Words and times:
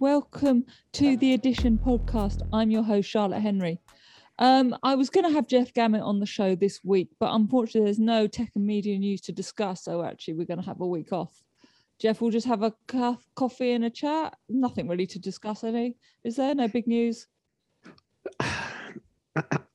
welcome 0.00 0.64
to 0.92 1.16
the 1.16 1.34
Addition 1.34 1.78
podcast. 1.78 2.40
I'm 2.52 2.70
your 2.70 2.82
host, 2.82 3.08
Charlotte 3.08 3.40
Henry. 3.40 3.80
Um, 4.38 4.76
I 4.82 4.94
was 4.94 5.08
going 5.08 5.24
to 5.26 5.32
have 5.32 5.46
Jeff 5.46 5.72
Gamet 5.72 6.02
on 6.02 6.20
the 6.20 6.26
show 6.26 6.54
this 6.54 6.80
week, 6.84 7.08
but 7.18 7.32
unfortunately, 7.34 7.86
there's 7.86 7.98
no 7.98 8.26
tech 8.26 8.50
and 8.54 8.66
media 8.66 8.98
news 8.98 9.20
to 9.22 9.32
discuss. 9.32 9.84
So, 9.84 10.02
actually, 10.04 10.34
we're 10.34 10.46
going 10.46 10.60
to 10.60 10.66
have 10.66 10.80
a 10.80 10.86
week 10.86 11.12
off. 11.12 11.42
Jeff 11.98 12.20
will 12.20 12.30
just 12.30 12.46
have 12.46 12.62
a 12.62 12.74
co- 12.86 13.18
coffee 13.34 13.72
and 13.72 13.84
a 13.84 13.90
chat. 13.90 14.36
Nothing 14.48 14.88
really 14.88 15.06
to 15.06 15.18
discuss, 15.18 15.64
any. 15.64 15.96
Is 16.24 16.36
there 16.36 16.54
no 16.54 16.68
big 16.68 16.86
news? 16.86 17.26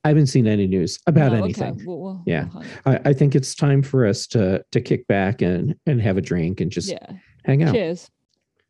I 0.04 0.08
haven't 0.08 0.26
seen 0.26 0.48
any 0.48 0.66
news 0.66 0.98
about 1.06 1.32
No, 1.32 1.38
okay. 1.38 1.44
anything. 1.44 1.82
Well, 1.86 1.98
well, 2.00 2.22
Yeah. 2.26 2.48
I, 2.84 2.98
I 3.06 3.12
think 3.12 3.36
it's 3.36 3.54
time 3.54 3.80
for 3.82 4.04
us 4.06 4.26
to 4.28 4.64
to 4.72 4.80
kick 4.80 5.06
back 5.06 5.40
and 5.40 5.76
and 5.86 6.02
have 6.02 6.16
a 6.16 6.20
drink 6.20 6.60
and 6.60 6.68
just 6.70 6.90
yeah. 6.90 7.12
hang 7.44 7.62
out. 7.62 7.72
Cheers. 7.72 8.10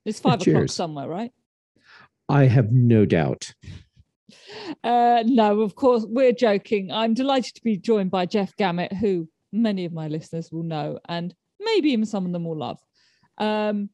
It's 0.04 0.20
five 0.20 0.34
o'clock 0.42 0.44
cheers. 0.44 0.74
somewhere, 0.74 1.08
right? 1.08 1.32
I 2.32 2.46
have 2.46 2.72
no 2.72 3.04
doubt. 3.04 3.52
Uh, 4.82 5.22
no, 5.26 5.60
of 5.60 5.74
course, 5.74 6.06
we're 6.08 6.32
joking. 6.32 6.90
I'm 6.90 7.12
delighted 7.12 7.54
to 7.56 7.62
be 7.62 7.76
joined 7.76 8.10
by 8.10 8.24
Jeff 8.24 8.56
Gamet, 8.56 8.94
who 8.94 9.28
many 9.52 9.84
of 9.84 9.92
my 9.92 10.08
listeners 10.08 10.50
will 10.50 10.62
know, 10.62 10.98
and 11.10 11.34
maybe 11.60 11.90
even 11.90 12.06
some 12.06 12.24
of 12.24 12.32
them 12.32 12.44
will 12.44 12.56
love. 12.56 12.80
Um, 13.36 13.90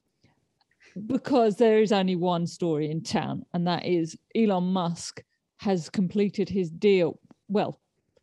because 1.06 1.56
there 1.56 1.80
is 1.80 1.90
only 1.90 2.14
one 2.14 2.46
story 2.46 2.92
in 2.92 3.02
town, 3.02 3.44
and 3.52 3.66
that 3.66 3.84
is 3.84 4.16
Elon 4.36 4.72
Musk 4.72 5.22
has 5.56 5.90
completed 5.90 6.48
his 6.48 6.70
deal. 6.70 7.18
Well, 7.48 7.80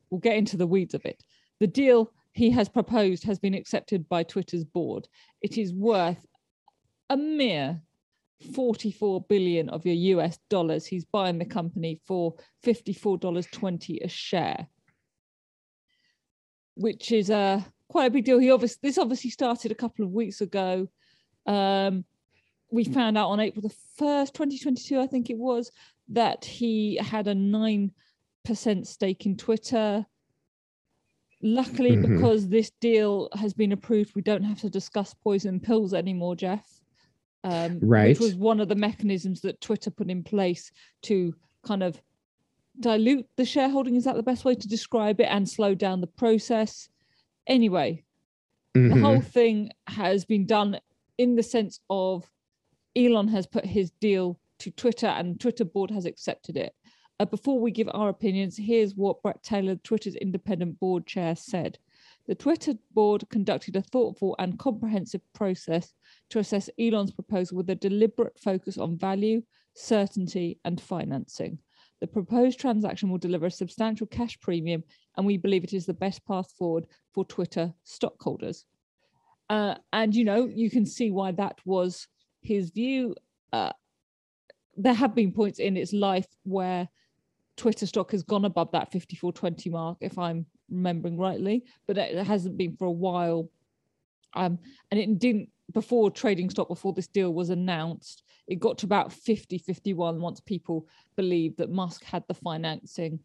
we'll 0.10 0.22
get 0.22 0.38
into 0.38 0.55
the 0.55 0.68
weeds 0.68 0.94
of 0.94 1.04
it. 1.04 1.26
The 1.60 1.68
deal 1.68 2.13
he 2.32 2.50
has 2.52 2.70
proposed 2.70 3.26
has 3.26 3.38
been 3.38 3.54
accepted 3.54 4.07
by 4.07 4.24
Twitter's 4.24 4.63
board. 4.63 5.10
It 5.41 5.57
is 5.57 5.74
worth 5.74 6.26
a 7.10 7.18
mere 7.18 7.82
44 8.54 9.22
billion 9.30 9.70
of 9.70 9.86
your 9.86 9.96
US 10.20 10.38
dollars. 10.50 10.86
He's 10.86 11.05
buying 11.05 11.38
the 11.40 11.46
company 11.46 12.00
for 12.05 12.36
$54.20 12.64 14.04
a 14.04 14.08
share, 14.08 14.68
which 16.76 17.12
is 17.12 17.30
a 17.30 17.66
quite 17.88 18.06
a 18.08 18.12
big 18.12 18.26
deal. 18.26 18.40
He 18.40 18.52
obviously 18.52 18.80
this 18.82 18.98
obviously 18.98 19.30
started 19.30 19.72
a 19.72 19.76
couple 19.76 20.06
of 20.06 20.12
weeks 20.12 20.41
ago. 20.41 20.88
Um, 21.46 22.04
we 22.72 22.84
found 22.84 23.18
out 23.18 23.30
on 23.30 23.40
April 23.40 23.62
the 23.62 23.76
1st, 24.04 24.34
2022, 24.34 25.00
I 25.00 25.08
think 25.08 25.30
it 25.30 25.38
was, 25.38 25.72
that 26.10 26.44
he 26.44 26.98
had 26.98 27.28
a 27.28 27.34
9% 27.34 27.91
stake 28.86 29.26
in 29.26 29.38
Twitter. 29.38 30.06
Luckily, 31.41 31.91
Mhm. 31.91 32.02
because 32.16 32.50
this 32.50 32.72
deal 32.82 33.30
has 33.34 33.54
been 33.54 33.72
approved, 33.72 34.16
we 34.16 34.24
don't 34.24 34.44
have 34.44 34.60
to 34.62 34.70
discuss 34.70 35.13
poison 35.13 35.60
pills 35.60 35.94
anymore, 35.94 36.36
Jeff. 36.36 36.82
Um, 37.46 37.79
Right. 37.79 38.10
Which 38.10 38.20
was 38.20 38.35
one 38.35 38.60
of 38.60 38.70
the 38.70 38.76
mechanisms 38.76 39.41
that 39.41 39.62
Twitter 39.62 39.91
put 39.91 40.10
in 40.10 40.24
place 40.24 40.71
to 41.04 41.35
kind 41.63 41.84
of 41.84 42.01
dilute 42.79 43.27
the 43.38 43.46
shareholding. 43.46 43.96
Is 43.96 44.04
that 44.05 44.15
the 44.15 44.24
best 44.24 44.43
way 44.46 44.55
to 44.55 44.68
describe 44.68 45.20
it? 45.21 45.26
And 45.29 45.48
slow 45.48 45.76
down 45.76 46.01
the 46.01 46.07
process. 46.07 46.90
Anyway, 47.48 48.04
the 48.73 48.79
Mhm. 48.79 49.01
whole 49.01 49.21
thing 49.21 49.70
has 49.88 50.26
been 50.26 50.48
done 50.48 50.79
in 51.20 51.35
the 51.35 51.43
sense 51.43 51.79
of 51.90 52.29
Elon 52.96 53.27
has 53.27 53.46
put 53.46 53.66
his 53.66 53.91
deal 53.91 54.40
to 54.57 54.71
Twitter 54.71 55.07
and 55.07 55.40
Twitter 55.40 55.66
board 55.66 55.91
has 55.91 56.05
accepted 56.05 56.57
it. 56.57 56.73
Uh, 57.20 57.26
before 57.26 57.60
we 57.60 57.70
give 57.71 57.90
our 57.93 58.10
opinions, 58.10 58.57
here's 58.57 58.96
what 58.96 59.21
Bret 59.21 59.43
Taylor, 59.43 59.76
Twitter's 59.76 60.16
independent 60.16 60.79
board 60.79 61.05
chair, 61.05 61.35
said. 61.35 61.77
The 62.27 62.35
Twitter 62.35 62.73
board 62.93 63.29
conducted 63.29 63.76
a 63.76 63.81
thoughtful 63.81 64.35
and 64.40 64.57
comprehensive 64.57 65.22
process 65.34 65.94
to 66.29 66.40
assess 66.40 66.69
Elon's 66.79 67.11
proposal 67.11 67.57
with 67.57 67.69
a 67.69 67.75
deliberate 67.75 68.39
focus 68.39 68.77
on 68.77 68.97
value, 68.97 69.44
certainty, 69.75 70.59
and 70.66 70.81
financing. 70.81 71.59
The 72.01 72.07
proposed 72.07 72.59
transaction 72.59 73.09
will 73.09 73.19
deliver 73.19 73.45
a 73.45 73.51
substantial 73.51 74.07
cash 74.07 74.39
premium, 74.39 74.83
and 75.17 75.25
we 75.25 75.38
believe 75.38 75.63
it 75.63 75.73
is 75.73 75.85
the 75.85 75.94
best 75.94 76.25
path 76.25 76.51
forward 76.57 76.88
for 77.13 77.25
Twitter 77.25 77.73
stockholders. 77.83 78.66
Uh, 79.50 79.75
and 79.94 80.16
you 80.16 80.25
know, 80.25 80.47
you 80.47 80.69
can 80.71 80.85
see 80.85 81.11
why 81.11 81.31
that 81.33 81.59
was 81.63 82.07
his 82.41 82.71
view. 82.71 83.16
Uh, 83.53 83.71
there 84.75 84.94
have 84.94 85.13
been 85.13 85.31
points 85.31 85.59
in 85.59 85.77
its 85.77 85.94
life 85.94 86.27
where 86.44 86.89
Twitter 87.55 87.85
stock 87.85 88.11
has 88.11 88.23
gone 88.23 88.45
above 88.45 88.71
that 88.71 88.91
54.20 88.91 89.71
mark, 89.71 89.97
if 90.01 90.17
I'm 90.17 90.47
remembering 90.69 91.17
rightly, 91.17 91.63
but 91.87 91.97
it 91.97 92.25
hasn't 92.25 92.57
been 92.57 92.75
for 92.75 92.85
a 92.85 92.91
while. 92.91 93.49
Um, 94.35 94.59
and 94.91 94.99
it 94.99 95.19
didn't 95.19 95.49
before 95.73 96.11
trading 96.11 96.49
stock, 96.49 96.67
before 96.67 96.93
this 96.93 97.07
deal 97.07 97.33
was 97.33 97.49
announced, 97.49 98.23
it 98.47 98.59
got 98.59 98.77
to 98.79 98.85
about 98.85 99.11
50, 99.11 99.57
51 99.57 100.21
once 100.21 100.39
people 100.39 100.87
believed 101.15 101.57
that 101.57 101.71
Musk 101.71 102.03
had 102.03 102.23
the 102.27 102.33
financing 102.35 103.19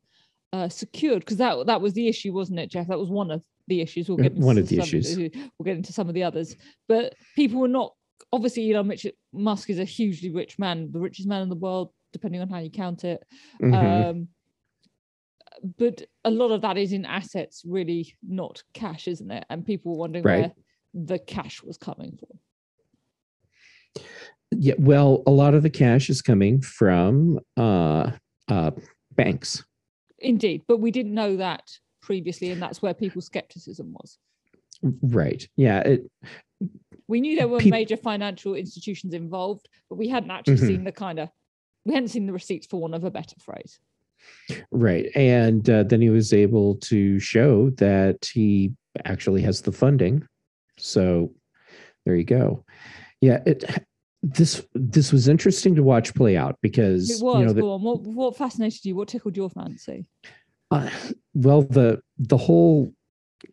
uh, 0.53 0.69
secured. 0.69 1.21
Because 1.21 1.37
that 1.37 1.67
that 1.67 1.81
was 1.81 1.93
the 1.93 2.09
issue, 2.09 2.33
wasn't 2.33 2.59
it, 2.59 2.71
Jeff? 2.71 2.87
That 2.89 2.99
was 2.99 3.11
one 3.11 3.31
of 3.31 3.43
the 3.69 3.81
issues. 3.83 4.09
We'll 4.09 4.19
Uh, 4.21 4.23
get 4.23 4.33
into 4.33 4.47
one 4.47 4.57
of 4.59 4.69
the 4.69 4.77
some- 4.77 4.83
issues. 4.99 5.17
We'll 5.59 5.65
get 5.65 5.77
into 5.77 5.93
some 5.93 6.09
of 6.09 6.15
the 6.15 6.23
others. 6.23 6.57
But 6.89 7.15
people 7.37 7.61
were 7.61 7.69
not 7.69 7.95
obviously 8.33 8.73
Elon 8.73 8.93
Musk 9.33 9.71
is 9.71 9.79
a 9.81 9.85
hugely 9.85 10.31
rich 10.31 10.59
man, 10.59 10.91
the 10.93 11.01
richest 11.01 11.27
man 11.29 11.43
in 11.43 11.49
the 11.49 11.57
world, 11.57 11.91
depending 12.13 12.41
on 12.41 12.49
how 12.49 12.59
you 12.59 12.71
count 12.71 13.05
it. 13.05 13.23
Mhm. 13.61 13.75
Um, 14.11 14.29
but 15.79 16.03
a 16.25 16.31
lot 16.31 16.51
of 16.51 16.63
that 16.63 16.77
is 16.79 16.93
in 16.93 17.05
assets, 17.05 17.63
really 17.67 18.15
not 18.27 18.63
cash, 18.75 19.09
isn't 19.09 19.31
it? 19.31 19.45
And 19.51 19.65
people 19.67 19.93
were 19.93 19.99
wondering 19.99 20.25
Right. 20.25 20.41
where 20.41 20.53
the 20.95 21.19
cash 21.19 21.63
was 21.63 21.77
coming 21.77 22.19
from. 22.19 22.39
yeah. 24.53 24.75
Well, 24.79 25.23
a 25.27 25.31
lot 25.31 25.55
of 25.55 25.63
the 25.63 25.71
cash 25.71 26.11
is 26.11 26.23
coming 26.23 26.61
from 26.61 27.41
uh, 27.57 28.13
uh, 28.49 28.71
banks. 29.13 29.65
Indeed, 30.19 30.63
but 30.69 30.79
we 30.79 30.91
didn't 30.91 31.15
know 31.15 31.37
that 31.37 31.63
previously, 32.03 32.51
and 32.51 32.61
that's 32.61 32.83
where 32.83 32.95
people's 32.95 33.27
skepticism 33.27 33.93
was. 33.93 34.19
Right. 35.03 35.47
Yeah. 35.57 35.81
It, 35.81 36.11
We 37.09 37.21
knew 37.21 37.37
there 37.37 37.49
were 37.49 37.59
Peop- 37.59 37.71
major 37.73 37.97
financial 37.97 38.55
institutions 38.55 39.15
involved, 39.15 39.69
but 39.89 39.97
we 39.97 40.09
hadn't 40.09 40.31
actually 40.31 40.57
Mhm. 40.57 40.67
seen 40.67 40.85
the 40.85 40.93
kind 40.93 41.19
of 41.19 41.29
we 41.87 41.95
hadn't 41.95 42.09
seen 42.09 42.27
the 42.27 42.33
receipts 42.33 42.67
for 42.67 42.79
one 42.81 42.93
of 42.95 43.05
a 43.05 43.11
better 43.11 43.35
phrase. 43.41 43.81
Right. 44.71 45.07
And 45.15 45.69
uh, 45.69 45.85
then 45.85 46.01
he 46.01 46.11
was 46.11 46.33
able 46.33 46.77
to 46.77 47.19
show 47.19 47.71
that 47.71 48.29
he 48.33 48.73
actually 49.05 49.43
has 49.43 49.63
the 49.63 49.73
funding. 49.73 50.27
So 50.79 51.33
there 52.05 52.15
you 52.17 52.25
go. 52.25 52.65
Yeah. 53.21 53.43
It. 53.47 53.65
This 54.23 54.67
this 54.75 55.13
was 55.13 55.29
interesting 55.29 55.75
to 55.77 55.83
watch 55.83 56.15
play 56.15 56.37
out 56.37 56.59
because 56.61 57.09
It 57.11 57.25
was. 57.25 57.39
you 57.39 57.47
know 57.47 57.53
the. 57.55 57.65
What 57.65 58.03
what 58.03 58.37
fascinated 58.37 58.85
you? 58.85 58.95
What 58.95 59.09
tickled 59.09 59.35
your 59.35 59.49
fancy? 59.49 60.05
Uh, 60.71 60.91
well, 61.33 61.63
the 61.63 62.03
the 62.19 62.37
whole 62.37 62.93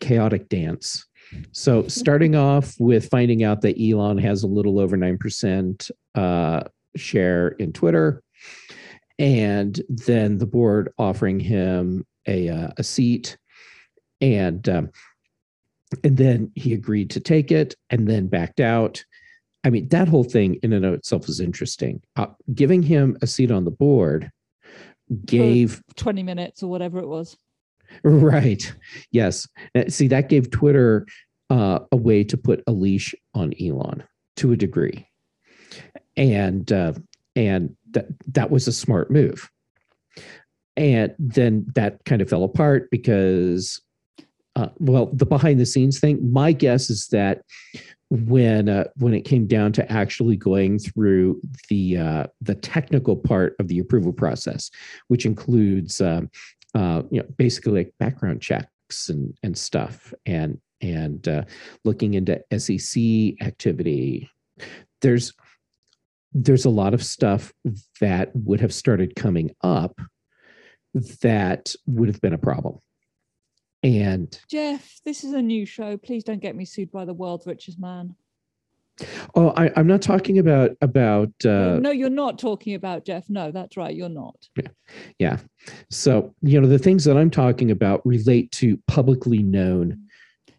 chaotic 0.01 0.49
dance. 0.49 1.05
So 1.53 1.87
starting 1.87 2.35
off 2.49 2.75
with 2.79 3.07
finding 3.07 3.45
out 3.45 3.61
that 3.61 3.81
Elon 3.81 4.17
has 4.17 4.43
a 4.43 4.47
little 4.47 4.77
over 4.77 4.97
nine 4.97 5.17
percent 5.17 5.89
uh, 6.15 6.63
share 6.97 7.49
in 7.59 7.71
Twitter, 7.71 8.21
and 9.19 9.81
then 9.89 10.37
the 10.37 10.45
board 10.45 10.89
offering 10.97 11.39
him 11.39 12.05
a 12.27 12.49
uh, 12.49 12.69
a 12.77 12.83
seat, 12.83 13.37
and 14.21 14.67
um, 14.69 14.89
and 16.03 16.17
then 16.17 16.51
he 16.55 16.73
agreed 16.73 17.09
to 17.11 17.19
take 17.19 17.51
it, 17.51 17.75
and 17.89 18.07
then 18.07 18.27
backed 18.27 18.59
out. 18.59 19.03
I 19.63 19.69
mean, 19.69 19.87
that 19.89 20.07
whole 20.07 20.23
thing 20.23 20.55
in 20.63 20.71
and 20.71 20.85
of 20.85 20.93
itself 20.93 21.27
was 21.27 21.39
interesting. 21.39 22.01
Uh, 22.15 22.27
giving 22.53 22.81
him 22.83 23.17
a 23.21 23.27
seat 23.27 23.51
on 23.51 23.65
the 23.65 23.71
board 23.71 24.31
gave 25.25 25.81
20 25.95 26.23
minutes 26.23 26.63
or 26.63 26.69
whatever 26.69 26.99
it 26.99 27.07
was. 27.07 27.37
Right. 28.03 28.73
Yes. 29.11 29.47
Uh, 29.75 29.85
See, 29.87 30.07
that 30.09 30.29
gave 30.29 30.51
Twitter 30.51 31.05
uh, 31.49 31.79
a 31.91 31.97
way 31.97 32.23
to 32.25 32.37
put 32.37 32.63
a 32.67 32.71
leash 32.71 33.15
on 33.33 33.53
Elon 33.61 34.03
to 34.37 34.51
a 34.51 34.57
degree, 34.57 35.07
and 36.15 36.71
uh, 36.71 36.93
and 37.37 37.77
that 37.91 38.07
that 38.33 38.51
was 38.51 38.67
a 38.67 38.73
smart 38.73 39.09
move. 39.11 39.49
And 40.75 41.13
then 41.17 41.65
that 41.75 42.03
kind 42.05 42.21
of 42.21 42.29
fell 42.29 42.43
apart 42.43 42.89
because, 42.91 43.81
uh, 44.55 44.69
well, 44.79 45.07
the 45.13 45.25
behind 45.25 45.59
the 45.59 45.65
scenes 45.65 45.99
thing. 45.99 46.31
My 46.31 46.51
guess 46.51 46.89
is 46.89 47.07
that 47.07 47.43
when 48.09 48.69
uh, 48.69 48.85
when 48.97 49.13
it 49.13 49.21
came 49.21 49.45
down 49.45 49.71
to 49.73 49.91
actually 49.91 50.35
going 50.35 50.79
through 50.79 51.39
the 51.69 51.97
uh, 51.97 52.27
the 52.41 52.55
technical 52.55 53.15
part 53.15 53.55
of 53.59 53.67
the 53.67 53.79
approval 53.79 54.13
process, 54.13 54.71
which 55.07 55.25
includes 55.25 56.01
um, 56.01 56.29
uh, 56.73 57.03
you 57.11 57.21
know 57.21 57.27
basically 57.37 57.73
like 57.73 57.93
background 57.99 58.41
checks 58.41 59.09
and 59.09 59.37
and 59.43 59.55
stuff 59.57 60.13
and 60.25 60.59
and 60.81 61.27
uh, 61.27 61.43
looking 61.85 62.15
into 62.15 62.41
SEC 62.57 63.45
activity. 63.45 64.29
There's 65.01 65.33
there's 66.33 66.65
a 66.65 66.69
lot 66.69 66.93
of 66.93 67.03
stuff 67.03 67.53
that 68.01 68.31
would 68.35 68.61
have 68.61 68.73
started 68.73 69.15
coming 69.15 69.51
up 69.61 69.99
that 71.21 71.73
would 71.85 72.09
have 72.09 72.21
been 72.21 72.33
a 72.33 72.37
problem. 72.37 72.79
And 73.83 74.37
Jeff, 74.49 74.99
this 75.05 75.23
is 75.23 75.33
a 75.33 75.41
new 75.41 75.65
show. 75.65 75.97
Please 75.97 76.23
don't 76.23 76.41
get 76.41 76.55
me 76.55 76.65
sued 76.65 76.91
by 76.91 77.05
the 77.05 77.13
world's 77.13 77.45
richest 77.45 77.79
man. 77.79 78.15
Oh, 79.35 79.53
I, 79.55 79.71
I'm 79.75 79.85
not 79.85 80.01
talking 80.01 80.39
about 80.39 80.71
about. 80.81 81.29
Uh, 81.45 81.77
no, 81.79 81.91
you're 81.91 82.09
not 82.09 82.39
talking 82.39 82.73
about 82.73 83.05
Jeff. 83.05 83.29
No, 83.29 83.51
that's 83.51 83.77
right. 83.77 83.95
You're 83.95 84.09
not. 84.09 84.35
Yeah. 85.19 85.37
So 85.91 86.33
you 86.41 86.59
know 86.59 86.67
the 86.67 86.79
things 86.79 87.03
that 87.03 87.17
I'm 87.17 87.29
talking 87.29 87.69
about 87.69 88.05
relate 88.05 88.51
to 88.53 88.77
publicly 88.87 89.43
known. 89.43 90.06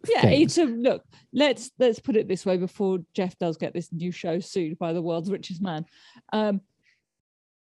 Yeah, 0.07 0.21
things. 0.21 0.57
it's 0.57 0.57
a 0.57 0.65
look. 0.65 1.03
Let's 1.33 1.71
let's 1.79 1.99
put 1.99 2.15
it 2.15 2.27
this 2.27 2.45
way 2.45 2.57
before 2.57 2.99
Jeff 3.13 3.37
does 3.37 3.57
get 3.57 3.73
this 3.73 3.91
new 3.91 4.11
show 4.11 4.39
sued 4.39 4.79
by 4.79 4.93
the 4.93 5.01
world's 5.01 5.31
richest 5.31 5.61
man. 5.61 5.85
Um, 6.31 6.61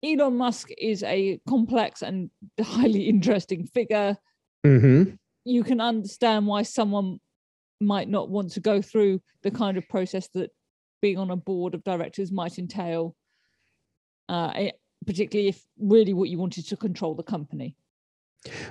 Elon 0.04 0.36
Musk 0.36 0.70
is 0.78 1.02
a 1.02 1.40
complex 1.48 2.02
and 2.02 2.30
highly 2.60 3.02
interesting 3.08 3.66
figure. 3.66 4.16
Mhm. 4.64 5.18
You 5.44 5.64
can 5.64 5.80
understand 5.80 6.46
why 6.46 6.62
someone 6.62 7.20
might 7.80 8.08
not 8.08 8.30
want 8.30 8.52
to 8.52 8.60
go 8.60 8.80
through 8.80 9.20
the 9.42 9.50
kind 9.50 9.76
of 9.76 9.88
process 9.88 10.28
that 10.34 10.50
being 11.00 11.18
on 11.18 11.30
a 11.30 11.36
board 11.36 11.74
of 11.74 11.82
directors 11.84 12.30
might 12.30 12.58
entail, 12.58 13.16
uh, 14.28 14.52
eh, 14.54 14.70
particularly 15.04 15.48
if 15.48 15.64
really 15.78 16.12
what 16.12 16.28
you 16.28 16.38
wanted 16.38 16.66
to 16.68 16.76
control 16.76 17.14
the 17.14 17.24
company. 17.24 17.76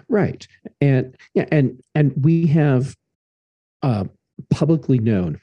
Right. 0.08 0.46
And 0.80 1.16
yeah, 1.34 1.46
and 1.52 1.82
and 1.96 2.14
we 2.24 2.48
have 2.48 2.96
uh, 3.84 4.06
publicly 4.50 5.00
known 5.00 5.40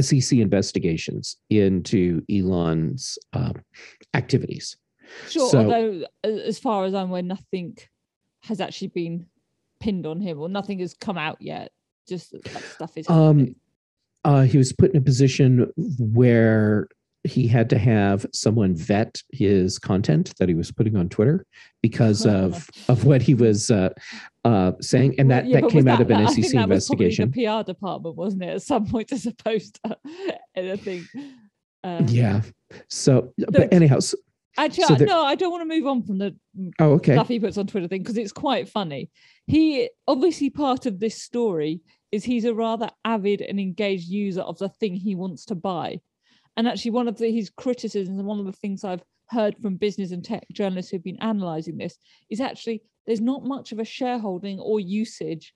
SEC 0.00 0.38
investigations 0.38 1.36
into 1.50 2.22
Elon's 2.30 3.18
uh, 3.32 3.52
activities. 4.14 4.76
Sure, 5.28 5.48
So- 5.50 5.58
although 5.58 6.04
as 6.24 6.58
far 6.58 6.84
as 6.84 6.94
I'm 6.94 7.10
aware, 7.10 7.22
nothing 7.22 7.76
has 8.42 8.60
actually 8.60 8.88
been 8.88 9.26
pinned 9.80 10.06
on 10.06 10.20
him 10.20 10.40
or 10.40 10.48
nothing 10.48 10.78
has 10.80 10.94
come 10.94 11.18
out 11.18 11.38
yet. 11.40 11.70
Just 12.08 12.30
that 12.32 12.44
that 12.44 12.62
stuff 12.62 12.96
is 12.96 13.08
Um. 13.08 13.54
Uh, 14.24 14.42
he 14.42 14.58
was 14.58 14.72
put 14.72 14.90
in 14.90 14.96
a 14.96 15.00
position 15.00 15.70
where 16.00 16.88
he 17.22 17.46
had 17.46 17.70
to 17.70 17.78
have 17.78 18.26
someone 18.32 18.74
vet 18.74 19.22
his 19.32 19.78
content 19.78 20.32
that 20.38 20.48
he 20.48 20.54
was 20.54 20.72
putting 20.72 20.96
on 20.96 21.08
Twitter 21.08 21.44
because 21.82 22.26
of 22.40 22.68
of 22.88 23.04
what 23.04 23.22
he 23.22 23.34
was 23.34 23.70
uh, 23.70 23.90
uh, 24.46 24.72
saying, 24.80 25.14
and 25.18 25.28
Well, 25.28 25.42
that 25.42 25.48
yeah, 25.48 25.60
that 25.60 25.70
came 25.70 25.88
out 25.88 26.00
of 26.00 26.08
that- 26.08 26.20
an 26.20 26.28
SEC 26.28 26.52
that 26.52 26.68
was 26.68 26.86
probably 26.88 27.06
investigation. 27.06 27.30
The 27.30 27.46
PR 27.46 27.62
department, 27.72 28.16
wasn't 28.16 28.42
it? 28.44 28.48
At 28.58 28.62
some 28.62 28.86
point, 28.86 29.12
as 29.12 29.26
opposed 29.26 29.80
to 29.84 29.96
anything. 30.54 31.06
Uh, 31.84 32.02
Yeah. 32.06 32.42
So, 32.88 33.32
Look, 33.38 33.52
but 33.52 33.72
anyhow, 33.72 34.00
so, 34.00 34.16
Actually, 34.58 34.84
So 34.84 34.94
I- 34.94 34.98
there- 34.98 35.06
no, 35.08 35.22
I 35.22 35.34
don't 35.34 35.50
want 35.50 35.68
to 35.68 35.74
move 35.76 35.86
on 35.86 36.02
from 36.02 36.16
the 36.18 36.34
oh, 36.78 36.92
okay. 36.92 37.12
stuff 37.14 37.28
he 37.28 37.38
puts 37.38 37.58
on 37.58 37.66
Twitter 37.66 37.88
thing 37.88 38.02
because 38.02 38.16
it's 38.16 38.32
quite 38.32 38.68
funny. 38.70 39.10
He 39.46 39.90
obviously 40.08 40.48
part 40.48 40.86
of 40.86 40.98
this 40.98 41.20
story 41.22 41.80
is 42.10 42.24
he's 42.24 42.46
a 42.46 42.54
rather 42.54 42.88
avid 43.04 43.42
and 43.42 43.60
engaged 43.60 44.08
user 44.08 44.40
of 44.40 44.56
the 44.58 44.70
thing 44.70 44.94
he 44.94 45.14
wants 45.14 45.44
to 45.46 45.54
buy. 45.54 46.00
And 46.56 46.66
actually, 46.66 46.92
one 46.92 47.06
of 47.06 47.18
the, 47.18 47.30
his 47.30 47.50
criticisms 47.50 48.18
and 48.18 48.26
one 48.26 48.40
of 48.40 48.46
the 48.46 48.52
things 48.52 48.82
I've 48.82 49.02
heard 49.28 49.56
from 49.60 49.76
business 49.76 50.10
and 50.12 50.24
tech 50.24 50.46
journalists 50.52 50.90
who've 50.90 51.04
been 51.04 51.20
analyzing 51.20 51.76
this 51.76 51.98
is 52.30 52.40
actually 52.40 52.80
there's 53.06 53.20
not 53.20 53.44
much 53.44 53.72
of 53.72 53.78
a 53.78 53.84
shareholding 53.84 54.58
or 54.58 54.80
usage 54.80 55.54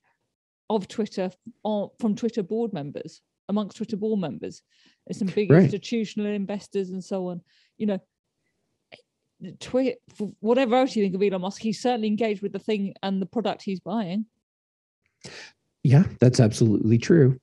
of 0.69 0.87
Twitter 0.87 1.31
or 1.63 1.91
from 1.99 2.15
Twitter 2.15 2.43
board 2.43 2.73
members 2.73 3.21
amongst 3.49 3.77
Twitter 3.77 3.97
board 3.97 4.19
members. 4.19 4.61
There's 5.05 5.17
some 5.19 5.27
big 5.27 5.51
Right. 5.51 5.63
institutional 5.63 6.31
investors 6.31 6.89
and 6.91 7.03
so 7.03 7.27
on. 7.27 7.41
You 7.77 7.87
know, 7.87 7.99
Twitter, 9.59 9.97
whatever 10.39 10.75
else 10.75 10.95
you 10.95 11.03
think 11.03 11.15
of 11.15 11.23
Elon 11.23 11.41
Musk, 11.41 11.61
he's 11.61 11.81
certainly 11.81 12.07
engaged 12.07 12.41
with 12.41 12.53
the 12.53 12.59
thing 12.59 12.93
and 13.01 13.21
the 13.21 13.25
product 13.25 13.63
he's 13.63 13.79
buying. 13.79 14.25
Yeah, 15.83 16.03
that's 16.19 16.39
absolutely 16.39 16.97
true. 16.99 17.39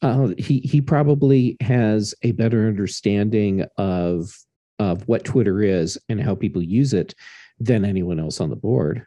Uh, 0.00 0.28
he 0.38 0.60
he 0.60 0.80
probably 0.80 1.56
has 1.60 2.14
a 2.22 2.32
better 2.32 2.68
understanding 2.68 3.64
of 3.76 4.32
of 4.78 5.06
what 5.08 5.24
Twitter 5.24 5.62
is 5.62 5.98
and 6.08 6.20
how 6.20 6.34
people 6.34 6.62
use 6.62 6.92
it 6.94 7.14
than 7.58 7.84
anyone 7.84 8.18
else 8.20 8.40
on 8.40 8.50
the 8.50 8.56
board. 8.56 9.06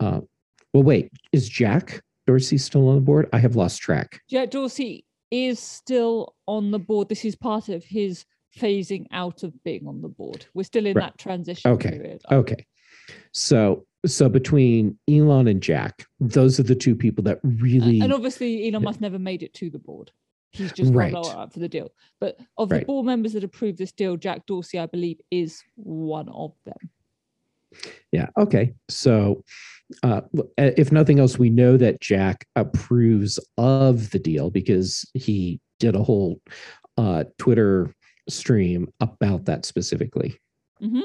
Uh, 0.00 0.20
well, 0.72 0.82
wait, 0.82 1.10
is 1.32 1.48
Jack 1.48 2.02
Dorsey 2.26 2.58
still 2.58 2.88
on 2.88 2.96
the 2.96 3.00
board? 3.00 3.28
I 3.32 3.38
have 3.38 3.56
lost 3.56 3.80
track. 3.80 4.20
Jack 4.28 4.50
Dorsey 4.50 5.04
is 5.30 5.58
still 5.58 6.34
on 6.46 6.70
the 6.70 6.78
board. 6.78 7.08
This 7.08 7.24
is 7.24 7.36
part 7.36 7.68
of 7.68 7.84
his 7.84 8.24
phasing 8.56 9.06
out 9.10 9.42
of 9.42 9.52
being 9.64 9.86
on 9.86 10.00
the 10.00 10.08
board. 10.08 10.46
We're 10.54 10.62
still 10.64 10.86
in 10.86 10.96
Right. 10.96 11.06
that 11.06 11.18
transition 11.18 11.70
Okay. 11.72 11.90
period. 11.90 12.22
Okay, 12.30 12.66
so 13.32 13.86
so 14.06 14.28
between 14.28 14.98
Elon 15.08 15.48
and 15.48 15.62
Jack, 15.62 16.04
those 16.20 16.60
are 16.60 16.64
the 16.64 16.74
two 16.74 16.94
people 16.94 17.24
that 17.24 17.40
really 17.42 18.00
and 18.00 18.12
obviously, 18.12 18.68
Elon 18.68 18.82
Musk 18.84 19.00
never 19.00 19.18
made 19.18 19.42
it 19.42 19.54
to 19.54 19.70
the 19.70 19.78
board. 19.78 20.12
He's 20.50 20.72
just 20.72 20.92
Right. 20.92 21.12
right. 21.12 21.24
up 21.26 21.52
for 21.52 21.58
the 21.58 21.68
deal. 21.70 21.90
But 22.20 22.38
of 22.58 22.68
the 22.68 22.76
Right. 22.76 22.86
board 22.86 23.06
members 23.06 23.32
that 23.32 23.42
approved 23.44 23.78
this 23.78 23.92
deal, 23.92 24.16
Jack 24.16 24.46
Dorsey, 24.46 24.78
I 24.78 24.86
believe, 24.86 25.20
is 25.30 25.62
one 25.74 26.28
of 26.28 26.52
them. 26.64 26.90
Yeah. 28.12 28.28
Okay. 28.36 28.74
So, 28.88 29.42
uh, 30.02 30.22
uh, 30.38 30.42
if 30.56 30.92
nothing 30.92 31.18
else, 31.18 31.38
we 31.38 31.50
know 31.50 31.76
that 31.76 32.00
Jack 32.00 32.46
approves 32.56 33.38
of 33.58 34.10
the 34.10 34.18
deal 34.18 34.50
because 34.50 35.08
he 35.14 35.60
did 35.78 35.94
a 35.94 36.02
whole 36.02 36.40
uh, 36.96 37.24
Twitter 37.38 37.94
stream 38.28 38.88
about 39.00 39.44
that 39.44 39.64
specifically. 39.64 40.38
Mhm. 40.80 41.02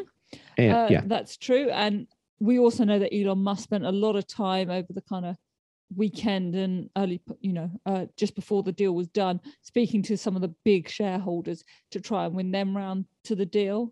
And 0.57 0.71
Uh, 0.73 0.87
yeah, 0.89 1.01
That's 1.05 1.37
true. 1.37 1.69
And 1.71 2.07
we 2.39 2.59
also 2.59 2.85
know 2.85 2.99
that 2.99 3.13
Elon 3.13 3.39
Musk 3.39 3.63
spent 3.63 3.85
a 3.85 3.91
lot 3.91 4.15
of 4.15 4.25
time 4.27 4.69
over 4.69 4.93
the 4.93 5.01
kind 5.01 5.25
of 5.25 5.35
weekend 5.95 6.55
and 6.55 6.89
early, 6.95 7.19
you 7.41 7.51
know, 7.51 7.69
uh, 7.85 8.05
just 8.15 8.35
before 8.35 8.63
the 8.63 8.71
deal 8.71 8.93
was 8.93 9.07
done, 9.07 9.41
speaking 9.61 10.01
to 10.03 10.15
some 10.17 10.35
of 10.35 10.41
the 10.41 10.53
big 10.63 10.87
shareholders 10.87 11.63
to 11.91 11.99
try 11.99 12.25
and 12.25 12.35
win 12.35 12.51
them 12.51 12.77
round 12.77 13.05
to 13.23 13.35
the 13.35 13.45
deal. 13.45 13.91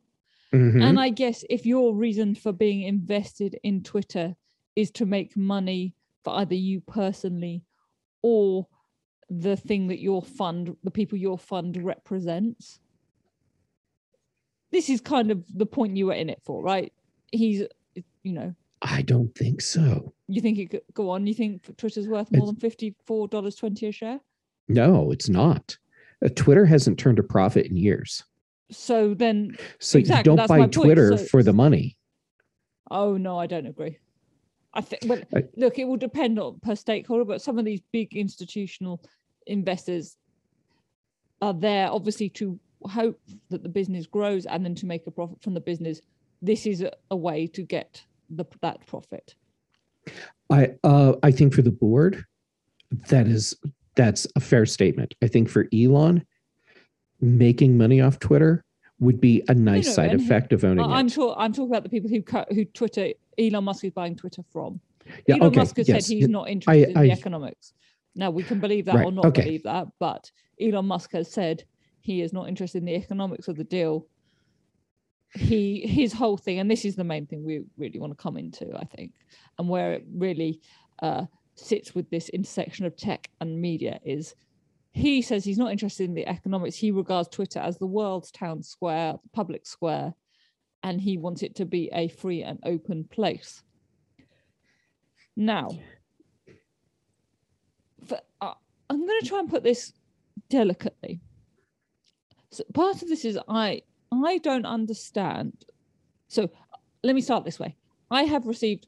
Mhm. 0.54 0.82
And 0.82 1.00
I 1.00 1.10
guess 1.10 1.44
if 1.50 1.66
your 1.66 1.94
reason 1.96 2.36
for 2.36 2.54
being 2.54 2.84
invested 2.84 3.60
in 3.64 3.84
Twitter 3.84 4.36
is 4.78 4.92
to 4.92 5.08
make 5.08 5.36
money 5.36 5.96
for 6.24 6.36
either 6.36 6.54
you 6.54 6.80
personally 6.82 7.64
or 8.22 8.68
the 9.28 9.58
thing 9.58 9.88
that 9.88 10.00
your 10.00 10.22
fund, 10.22 10.78
the 10.84 10.92
people 10.92 11.18
your 11.18 11.38
fund 11.38 11.76
represents, 11.84 12.80
this 14.72 14.88
is 14.88 15.02
kind 15.02 15.32
of 15.32 15.44
the 15.58 15.66
point 15.66 15.98
you 15.98 16.06
were 16.06 16.14
in 16.14 16.30
it 16.30 16.42
for, 16.46 16.62
right? 16.62 16.94
He's, 17.32 17.64
you 18.22 18.34
know, 18.34 18.54
I 18.84 19.02
don't 19.02 19.34
think 19.36 19.62
so. 19.62 20.14
you 20.28 20.42
think 20.42 20.60
it 20.60 20.70
could 20.70 20.82
go 20.94 21.10
on? 21.10 21.26
You 21.26 21.34
think 21.34 21.76
Twitter's 21.78 22.08
worth 22.08 22.32
more 22.32 22.44
It's- 22.44 22.48
than 22.52 22.56
fifty-four 22.58 23.30
dollars 23.30 23.56
twenty 23.56 23.88
a 23.88 23.92
share? 23.92 24.20
No, 24.68 25.10
it's 25.12 25.28
not. 25.30 25.76
Uh, 26.24 26.30
Twitter 26.36 26.66
hasn't 26.68 27.00
turned 27.00 27.18
a 27.18 27.24
profit 27.24 27.66
in 27.66 27.76
years. 27.78 28.24
So 28.70 29.16
then, 29.16 29.56
So 29.80 29.98
Exactly, 29.98 30.32
you 30.32 30.38
don't 30.38 30.48
buy 30.48 30.60
point. 30.60 30.74
Twitter 30.74 31.18
So- 31.18 31.26
for 31.26 31.42
the 31.42 31.54
money. 31.54 31.98
oh 32.92 33.18
no, 33.18 33.40
I 33.40 33.48
don't 33.48 33.66
agree. 33.66 33.98
I 34.78 34.82
think, 34.82 35.02
well, 35.08 35.22
I- 35.36 35.44
look, 35.58 35.80
it 35.80 35.86
will 35.86 35.98
depend 35.98 36.40
on 36.40 36.60
per 36.60 36.76
stakeholder, 36.76 37.26
but 37.26 37.42
some 37.42 37.58
of 37.58 37.66
these 37.66 37.82
big 37.92 38.16
institutional 38.16 39.02
investors 39.48 40.18
are 41.42 41.54
there 41.54 41.90
obviously 41.92 42.30
to 42.30 42.60
hope 42.84 43.20
that 43.50 43.64
the 43.64 43.70
business 43.70 44.06
grows 44.06 44.46
and 44.46 44.64
then 44.64 44.76
to 44.76 44.86
make 44.86 45.06
a 45.08 45.12
profit 45.12 45.42
from 45.42 45.56
the 45.56 45.60
business. 45.60 46.00
This 46.42 46.68
is 46.68 46.82
a, 46.82 46.92
a 47.10 47.16
way 47.16 47.48
to 47.48 47.64
get 47.64 48.04
the 48.30 48.46
that 48.62 48.86
profit. 48.86 49.34
I 50.52 50.76
uh, 50.84 51.14
I 51.24 51.32
think 51.32 51.54
for 51.54 51.64
the 51.64 51.72
board, 51.72 52.24
that 53.10 53.28
is 53.28 53.56
that's 53.96 54.28
a 54.36 54.40
fair 54.40 54.66
statement. 54.68 55.16
I 55.24 55.28
think 55.28 55.50
for 55.50 55.68
Elon, 55.74 56.24
making 57.20 57.78
money 57.78 58.00
off 58.00 58.20
Twitter 58.20 58.64
would 59.00 59.20
be 59.20 59.44
a 59.48 59.54
nice 59.56 59.88
know, 59.88 59.94
side 59.94 60.14
effect 60.14 60.54
of 60.54 60.64
owning 60.64 60.86
I'm 60.86 61.08
it. 61.08 61.14
sure 61.14 61.36
I'm 61.38 61.52
talking 61.52 61.72
about 61.72 61.84
the 61.84 61.90
people 61.90 62.10
who 62.10 62.22
cut, 62.22 62.52
who 62.52 62.66
Twitter 62.66 63.14
Elon 63.40 63.64
Musk 63.64 63.84
is 63.84 63.92
buying 63.92 64.16
Twitter 64.16 64.44
from. 64.52 64.80
Yeah, 65.28 65.36
Elon 65.36 65.48
okay, 65.48 65.60
Musk 65.60 65.78
has 65.78 65.88
yes. 65.88 66.08
said 66.08 66.14
he's 66.14 66.28
not 66.28 66.50
interested 66.50 66.90
in 66.90 66.98
I- 66.98 67.04
the 67.04 67.12
economics. 67.12 67.74
Now 68.16 68.32
we 68.32 68.44
can 68.44 68.60
believe 68.60 68.86
that 68.86 69.06
or 69.06 69.12
not 69.12 69.26
okay. 69.26 69.44
believe 69.44 69.64
that, 69.64 69.88
but 70.00 70.32
Elon 70.60 70.88
Musk 70.88 71.12
has 71.12 71.32
said 71.32 71.64
he 72.00 72.22
is 72.22 72.34
not 72.34 72.50
interested 72.50 72.80
in 72.80 72.86
the 72.86 72.96
economics 72.96 73.48
of 73.48 73.58
the 73.58 73.64
deal. 73.64 74.08
He 75.36 75.86
his 75.86 76.14
whole 76.14 76.38
thing, 76.38 76.60
and 76.60 76.72
this 76.72 76.84
is 76.84 76.96
the 76.96 77.04
main 77.04 77.28
thing 77.28 77.44
we 77.44 77.64
really 77.78 78.00
want 78.00 78.18
to 78.18 78.22
come 78.22 78.38
into, 78.38 78.76
I 78.76 78.86
think, 78.86 79.14
and 79.60 79.70
where 79.70 79.94
it 79.94 80.06
really 80.12 80.62
uh, 81.04 81.26
sits 81.54 81.94
with 81.94 82.10
this 82.10 82.30
intersection 82.30 82.86
of 82.86 82.96
tech 82.96 83.30
and 83.40 83.62
media 83.62 84.00
is 84.04 84.36
he 84.94 85.22
says 85.22 85.44
he's 85.44 85.60
not 85.60 85.72
interested 85.72 86.06
in 86.06 86.16
the 86.16 86.28
economics. 86.28 86.76
He 86.76 86.90
regards 86.90 87.30
Twitter 87.30 87.60
as 87.60 87.78
the 87.78 87.86
world's 87.86 88.32
town 88.32 88.64
square, 88.64 89.16
public 89.32 89.68
square, 89.68 90.16
and 90.88 91.02
he 91.02 91.18
wants 91.18 91.44
it 91.44 91.54
to 91.54 91.66
be 91.66 91.90
a 91.92 92.08
free 92.08 92.44
and 92.44 92.60
open 92.64 93.04
place. 93.04 93.62
Now, 95.36 95.70
for, 98.06 98.20
uh, 98.40 98.54
I'm 98.90 99.06
going 99.06 99.20
to 99.20 99.28
try 99.28 99.40
and 99.40 99.50
put 99.50 99.64
this 99.64 99.92
delicately. 100.50 101.20
So 102.52 102.64
part 102.74 103.02
of 103.02 103.10
this 103.10 103.26
is 103.26 103.38
I 103.50 103.82
I 104.14 104.38
don't 104.38 104.66
understand. 104.66 105.66
So 106.30 106.50
let 107.04 107.16
me 107.16 107.22
start 107.22 107.44
this 107.44 107.60
way. 107.60 107.76
I 108.10 108.24
have 108.24 108.48
received 108.48 108.88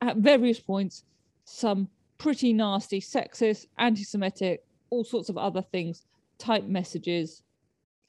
at 0.00 0.16
various 0.16 0.58
points 0.58 1.04
some 1.44 1.88
pretty 2.18 2.52
nasty, 2.52 3.00
sexist, 3.00 3.66
anti-Semitic, 3.78 4.64
all 4.90 5.04
sorts 5.04 5.28
of 5.28 5.38
other 5.38 5.62
things 5.62 6.02
type 6.38 6.64
messages 6.64 7.42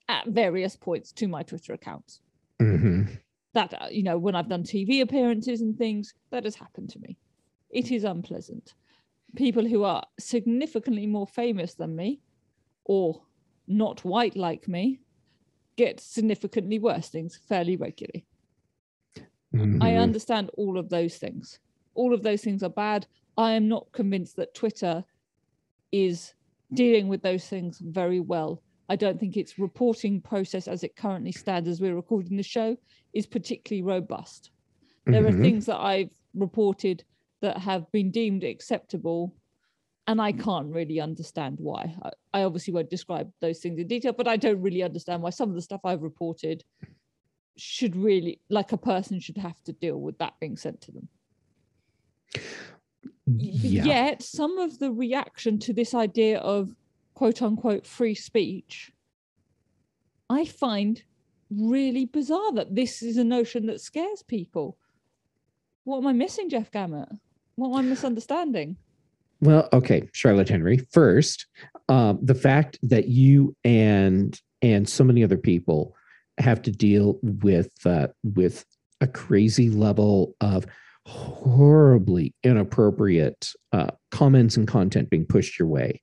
at 0.07 0.25
various 0.27 0.75
points 0.75 1.11
to 1.11 1.27
my 1.27 1.43
Twitter 1.43 1.73
accounts. 1.73 2.21
Hmm 2.59 3.19
That, 3.53 3.73
uh, 3.81 3.87
you 3.91 4.03
know, 4.03 4.17
when 4.17 4.35
I've 4.35 4.49
done 4.49 4.63
TV 4.63 5.01
appearances 5.01 5.61
and 5.61 5.77
things, 5.77 6.13
that 6.31 6.43
has 6.45 6.55
happened 6.55 6.89
to 6.91 6.99
me. 6.99 7.17
It 7.69 7.91
is 7.91 8.03
unpleasant. 8.03 8.75
People 9.35 9.67
who 9.67 9.83
are 9.83 10.05
significantly 10.19 11.07
more 11.07 11.27
famous 11.27 11.75
than 11.75 11.95
me 11.95 12.21
or 12.85 13.27
not 13.67 14.05
white 14.05 14.35
like 14.37 14.67
me 14.67 15.01
get 15.77 15.99
significantly 16.01 16.79
worse 16.79 17.09
things 17.09 17.37
fairly 17.37 17.77
regularly. 17.77 18.27
I 19.81 19.95
Mhm. 19.95 19.95
understand 19.95 20.49
all 20.55 20.77
of 20.77 20.89
those 20.89 21.17
things. 21.17 21.59
All 21.93 22.13
of 22.13 22.23
those 22.23 22.43
things 22.43 22.63
are 22.63 22.69
bad. 22.69 23.07
I 23.37 23.53
am 23.53 23.67
not 23.67 23.91
convinced 23.91 24.35
that 24.37 24.53
Twitter 24.53 25.05
is 25.91 26.35
dealing 26.73 27.07
with 27.09 27.21
those 27.23 27.47
things 27.47 27.79
very 27.79 28.19
well. 28.19 28.63
I 28.89 28.95
don't 28.95 29.19
think 29.19 29.37
its 29.37 29.59
reporting 29.59 30.19
process 30.19 30.67
as 30.67 30.83
it 30.83 30.95
currently 30.95 31.31
stands 31.31 31.69
as 31.69 31.79
we're 31.79 31.95
recording 31.95 32.35
the 32.35 32.43
show 32.43 32.75
is 33.13 33.27
particularly 33.27 33.83
robust. 33.83 34.49
There 35.05 35.25
are 35.25 35.31
Mhm. 35.31 35.41
things 35.41 35.65
that 35.67 35.79
I've 35.79 36.11
reported 36.33 37.03
that 37.41 37.57
have 37.59 37.89
been 37.91 38.11
deemed 38.11 38.43
acceptable 38.43 39.35
and 40.07 40.19
I 40.19 40.31
can't 40.31 40.73
really 40.73 40.99
understand 40.99 41.59
why. 41.59 41.95
I, 42.01 42.39
I 42.39 42.43
obviously 42.43 42.73
won't 42.73 42.89
describe 42.89 43.31
those 43.41 43.59
things 43.59 43.77
in 43.77 43.87
detail, 43.87 44.11
but 44.11 44.27
I 44.27 44.37
don't 44.37 44.59
really 44.59 44.81
understand 44.81 45.21
why 45.21 45.29
some 45.29 45.49
of 45.49 45.55
the 45.55 45.61
stuff 45.61 45.81
I've 45.83 46.01
reported 46.01 46.63
should 47.57 47.95
really, 47.95 48.39
like 48.49 48.71
a 48.71 48.77
person, 48.77 49.19
should 49.19 49.37
have 49.37 49.61
to 49.65 49.73
deal 49.73 49.99
with 50.01 50.17
that 50.17 50.33
being 50.39 50.57
sent 50.57 50.81
to 50.81 50.91
them. 50.91 51.09
Yeah. 53.27 53.83
Yet, 53.85 54.23
some 54.23 54.57
of 54.57 54.79
the 54.79 54.91
reaction 54.91 55.59
to 55.59 55.73
this 55.73 55.93
idea 55.93 56.39
of 56.39 56.75
quote 57.19 57.41
unquote 57.41 57.85
free 57.85 58.15
speech, 58.15 58.93
I 60.29 60.45
find 60.45 61.03
really 61.51 62.05
bizarre 62.05 62.53
that 62.53 62.75
this 62.75 63.03
is 63.03 63.17
a 63.17 63.25
notion 63.25 63.65
that 63.65 63.81
scares 63.81 64.23
people. 64.23 64.77
What 65.83 65.97
am 65.97 66.07
I 66.07 66.13
missing, 66.13 66.49
Jeff 66.49 66.71
Gamet? 66.71 67.09
What 67.55 67.71
am 67.71 67.75
I 67.75 67.81
misunderstanding? 67.81 68.77
Well, 69.41 69.67
okay, 69.73 70.07
Charlotte 70.13 70.47
Henry. 70.47 70.77
First, 70.93 71.45
um, 71.89 72.19
the 72.21 72.35
fact 72.35 72.79
that 72.83 73.09
you 73.09 73.53
and 73.65 74.39
and 74.61 74.87
so 74.87 75.03
many 75.03 75.21
other 75.21 75.37
people 75.37 75.97
have 76.37 76.61
to 76.61 76.71
deal 76.71 77.19
with 77.21 77.73
uh, 77.85 78.07
with 78.23 78.63
a 79.01 79.07
crazy 79.07 79.69
level 79.69 80.37
of 80.39 80.65
horribly 81.05 82.33
inappropriate 82.43 83.51
uh, 83.73 83.91
comments 84.09 84.55
and 84.55 84.69
content 84.69 85.09
being 85.09 85.25
pushed 85.25 85.59
your 85.59 85.67
way. 85.67 86.01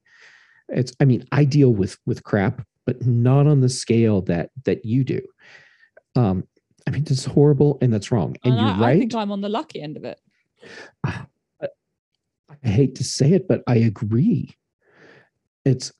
It's. 0.68 0.92
I 1.00 1.04
mean, 1.04 1.24
I 1.32 1.44
deal 1.44 1.70
with 1.70 1.98
with 2.06 2.24
crap, 2.24 2.66
but 2.84 3.04
not 3.06 3.46
on 3.46 3.60
the 3.60 3.68
scale 3.68 4.22
that 4.22 4.50
that 4.64 4.84
you 4.84 5.04
do. 5.04 5.20
Um, 6.14 6.46
I 6.86 6.90
mean, 6.90 7.04
that's 7.04 7.24
horrible 7.24 7.78
and 7.80 7.92
that's 7.92 8.10
wrong. 8.12 8.36
And, 8.44 8.54
And 8.54 8.60
you're 8.60 8.76
I, 8.76 8.80
right. 8.80 8.96
I 8.96 8.98
think 8.98 9.14
I'm 9.14 9.32
on 9.32 9.40
the 9.40 9.48
lucky 9.48 9.80
end 9.80 9.96
of 9.96 10.04
it. 10.04 10.20
I 12.64 12.68
hate 12.68 12.94
to 12.96 13.04
say 13.04 13.32
it, 13.32 13.48
but 13.48 13.62
I 13.66 13.76
agree. 13.76 14.56
It's 15.64 15.92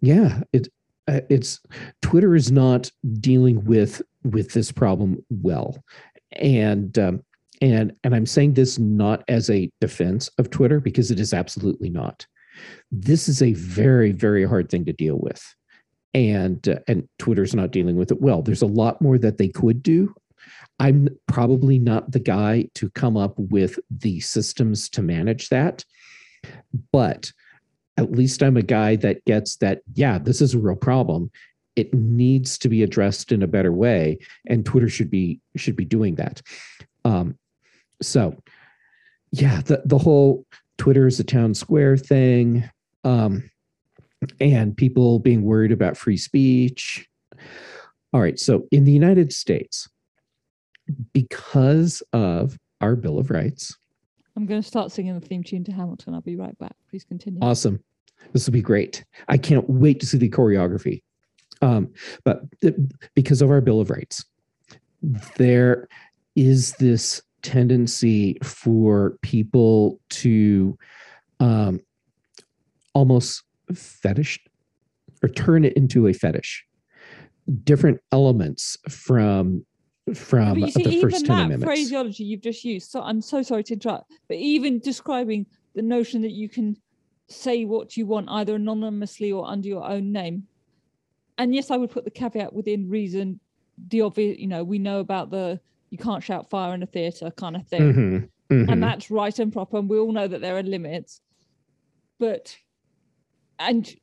yeah, 0.00 0.42
it 0.52 0.68
uh, 1.08 1.20
it's 1.28 1.60
Twitter 2.00 2.34
is 2.34 2.50
not 2.50 2.90
dealing 3.20 3.64
with 3.64 4.02
with 4.24 4.52
this 4.52 4.72
problem 4.72 5.24
well, 5.30 5.82
and 6.32 6.98
um, 6.98 7.22
and 7.60 7.94
and 8.04 8.14
I'm 8.14 8.26
saying 8.26 8.54
this 8.54 8.78
not 8.78 9.24
as 9.28 9.48
a 9.48 9.70
defense 9.80 10.28
of 10.38 10.50
Twitter 10.50 10.80
because 10.80 11.10
it 11.10 11.20
is 11.20 11.32
absolutely 11.32 11.88
not. 11.88 12.26
This 12.90 13.28
is 13.28 13.42
a 13.42 13.52
very 13.54 14.12
very 14.12 14.44
hard 14.44 14.70
thing 14.70 14.84
to 14.86 14.92
deal 14.92 15.18
with, 15.18 15.42
and 16.14 16.66
uh, 16.68 16.78
and 16.88 17.08
Twitter's 17.18 17.54
not 17.54 17.70
dealing 17.70 17.96
with 17.96 18.10
it 18.10 18.20
well. 18.20 18.42
There's 18.42 18.62
a 18.62 18.66
lot 18.66 19.00
more 19.00 19.18
that 19.18 19.38
they 19.38 19.48
could 19.48 19.82
do. 19.82 20.14
I'm 20.78 21.08
probably 21.28 21.78
not 21.78 22.10
the 22.10 22.20
guy 22.20 22.68
to 22.74 22.90
come 22.90 23.16
up 23.16 23.38
with 23.38 23.78
the 23.90 24.20
systems 24.20 24.88
to 24.90 25.02
manage 25.02 25.48
that. 25.50 25.84
But 26.90 27.32
at 27.96 28.10
least 28.10 28.42
I'm 28.42 28.56
a 28.56 28.62
guy 28.62 28.96
that 28.96 29.24
gets 29.24 29.56
that, 29.56 29.82
yeah, 29.94 30.18
this 30.18 30.40
is 30.40 30.54
a 30.54 30.58
real 30.58 30.76
problem. 30.76 31.30
It 31.76 31.94
needs 31.94 32.58
to 32.58 32.68
be 32.68 32.82
addressed 32.82 33.32
in 33.32 33.42
a 33.42 33.46
better 33.46 33.72
way. 33.72 34.18
And 34.46 34.64
Twitter 34.64 34.88
should 34.88 35.10
be 35.10 35.40
should 35.56 35.76
be 35.76 35.84
doing 35.84 36.16
that. 36.16 36.42
Um, 37.04 37.38
so 38.00 38.36
yeah, 39.30 39.60
the, 39.62 39.82
the 39.84 39.98
whole 39.98 40.46
Twitter 40.82 41.06
is 41.06 41.20
a 41.20 41.24
town 41.24 41.54
square 41.54 41.96
thing, 41.96 42.68
um, 43.04 43.48
and 44.40 44.76
people 44.76 45.20
being 45.20 45.44
worried 45.44 45.70
about 45.70 45.96
free 45.96 46.16
speech. 46.16 47.08
All 48.12 48.20
right, 48.20 48.36
so 48.36 48.66
in 48.72 48.82
the 48.82 48.90
United 48.90 49.32
States, 49.32 49.88
because 51.12 52.02
of 52.12 52.58
our 52.80 52.96
Bill 52.96 53.20
of 53.20 53.30
Rights, 53.30 53.78
I'm 54.34 54.44
going 54.44 54.60
to 54.60 54.66
start 54.66 54.90
singing 54.90 55.14
the 55.14 55.24
theme 55.24 55.44
tune 55.44 55.62
to 55.62 55.72
Hamilton. 55.72 56.14
I'll 56.14 56.20
be 56.20 56.34
right 56.34 56.58
back. 56.58 56.74
Please 56.90 57.04
continue. 57.04 57.38
awesome. 57.40 57.78
This 58.32 58.44
will 58.48 58.52
be 58.52 58.60
great. 58.60 59.04
I 59.28 59.38
can't 59.38 59.70
wait 59.70 60.00
to 60.00 60.06
see 60.06 60.18
the 60.18 60.30
choreography. 60.30 61.04
Um, 61.60 61.92
but 62.24 62.42
th- 62.60 62.74
because 63.14 63.40
of 63.40 63.52
our 63.52 63.60
Bill 63.60 63.80
of 63.80 63.88
Rights, 63.88 64.24
there 65.36 65.86
is 66.34 66.72
this 66.80 67.22
tendency 67.42 68.38
for 68.42 69.18
people 69.22 70.00
to 70.10 70.78
um, 71.40 71.80
almost 72.94 73.42
fetish 73.74 74.38
or 75.22 75.28
turn 75.28 75.64
it 75.64 75.72
into 75.74 76.06
a 76.06 76.12
fetish. 76.12 76.64
Different 77.64 78.00
elements 78.12 78.76
from 78.88 79.64
from 80.14 80.60
but 80.60 80.66
you 80.66 80.70
see, 80.72 80.82
the 80.82 80.90
even 80.90 81.10
first 81.10 81.26
that 81.26 81.32
amendments. 81.32 81.64
phraseology 81.64 82.24
you've 82.24 82.40
just 82.40 82.64
used. 82.64 82.90
So 82.90 83.00
I'm 83.02 83.20
so 83.20 83.42
sorry 83.42 83.62
to 83.64 83.74
interrupt, 83.74 84.10
but 84.28 84.36
even 84.36 84.80
describing 84.80 85.46
the 85.74 85.82
notion 85.82 86.22
that 86.22 86.32
you 86.32 86.48
can 86.48 86.76
say 87.28 87.64
what 87.64 87.96
you 87.96 88.06
want 88.06 88.28
either 88.28 88.56
anonymously 88.56 89.30
or 89.32 89.46
under 89.46 89.68
your 89.68 89.88
own 89.88 90.12
name. 90.12 90.46
And 91.38 91.54
yes, 91.54 91.70
I 91.70 91.76
would 91.76 91.90
put 91.90 92.04
the 92.04 92.10
caveat 92.10 92.52
within 92.52 92.88
reason. 92.88 93.40
The 93.88 94.02
obvious, 94.02 94.38
you 94.38 94.48
know, 94.48 94.64
we 94.64 94.78
know 94.78 95.00
about 95.00 95.30
the 95.30 95.60
you 95.92 95.98
can't 95.98 96.24
shout 96.24 96.48
fire 96.48 96.74
in 96.74 96.82
a 96.82 96.86
theatre 96.86 97.30
kind 97.36 97.54
of 97.54 97.68
thing, 97.68 97.92
Mhm, 97.92 98.28
mhm. 98.50 98.72
and 98.72 98.82
that's 98.82 99.10
right 99.10 99.38
and 99.38 99.52
proper. 99.52 99.76
And 99.76 99.90
we 99.90 99.98
all 99.98 100.10
know 100.10 100.26
that 100.26 100.40
there 100.40 100.56
are 100.56 100.62
limits. 100.62 101.20
But 102.18 102.56
and 103.58 103.94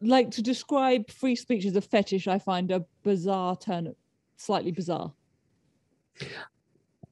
like 0.00 0.30
to 0.32 0.42
describe 0.42 1.10
free 1.10 1.34
speech 1.34 1.64
as 1.66 1.74
a 1.74 1.80
fetish, 1.80 2.28
I 2.28 2.38
find 2.38 2.70
a 2.70 2.86
bizarre 3.02 3.56
turn, 3.56 3.92
slightly 4.36 4.70
bizarre. 4.70 5.12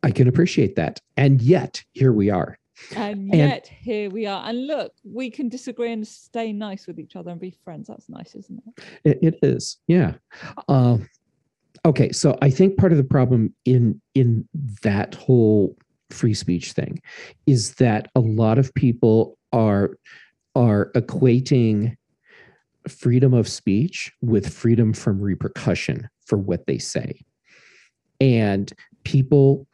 I 0.04 0.12
can 0.12 0.28
appreciate 0.28 0.76
that. 0.76 1.00
And 1.16 1.42
yet, 1.42 1.83
here 1.95 2.12
we 2.12 2.30
are. 2.30 2.56
And 2.95 3.23
And- 3.33 3.35
yet 3.35 3.66
here 3.66 4.09
we 4.09 4.26
are. 4.26 4.49
And 4.49 4.68
look, 4.68 4.92
we 5.04 5.30
can 5.30 5.49
disagree 5.49 5.90
and 5.92 6.06
stay 6.06 6.52
nice 6.52 6.87
with 6.87 7.00
each 7.00 7.16
other 7.16 7.30
and 7.33 7.40
be 7.40 7.50
friends. 7.64 7.88
That's 7.88 8.09
nice, 8.09 8.37
isn't 8.37 8.62
it? 8.66 8.85
It, 9.04 9.18
it 9.23 9.38
is, 9.42 9.78
yeah. 9.88 10.14
Um, 10.68 11.09
okay, 11.87 12.11
so 12.11 12.37
I 12.43 12.50
think 12.50 12.76
part 12.76 12.93
of 12.93 12.99
the 12.99 13.05
problem 13.05 13.55
in 13.64 14.00
in 14.14 14.47
that 14.83 15.14
whole 15.14 15.76
free 16.11 16.35
speech 16.35 16.73
thing 16.73 17.00
is 17.47 17.75
that 17.76 18.11
a 18.14 18.21
lot 18.21 18.59
of 18.59 18.75
people 18.75 19.38
are 19.52 19.97
are 20.55 20.90
equating 20.95 21.97
freedom 22.88 23.33
of 23.33 23.49
speech 23.49 24.12
with 24.21 24.52
freedom 24.52 24.93
from 24.93 25.21
repercussion 25.21 26.09
for 26.26 26.37
what 26.37 26.66
they 26.66 26.78
say, 26.78 27.21
and 28.21 28.73
people 29.05 29.66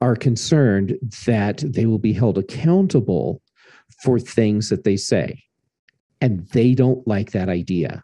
are 0.00 0.14
concerned 0.14 0.96
that 1.26 1.64
they 1.66 1.84
will 1.84 1.98
be 1.98 2.12
held 2.12 2.38
accountable 2.38 3.42
for 4.04 4.20
things 4.20 4.68
that 4.68 4.84
they 4.84 4.96
say, 4.96 5.42
and 6.20 6.46
they 6.50 6.72
don't 6.72 7.06
like 7.08 7.32
that 7.32 7.48
idea. 7.48 8.02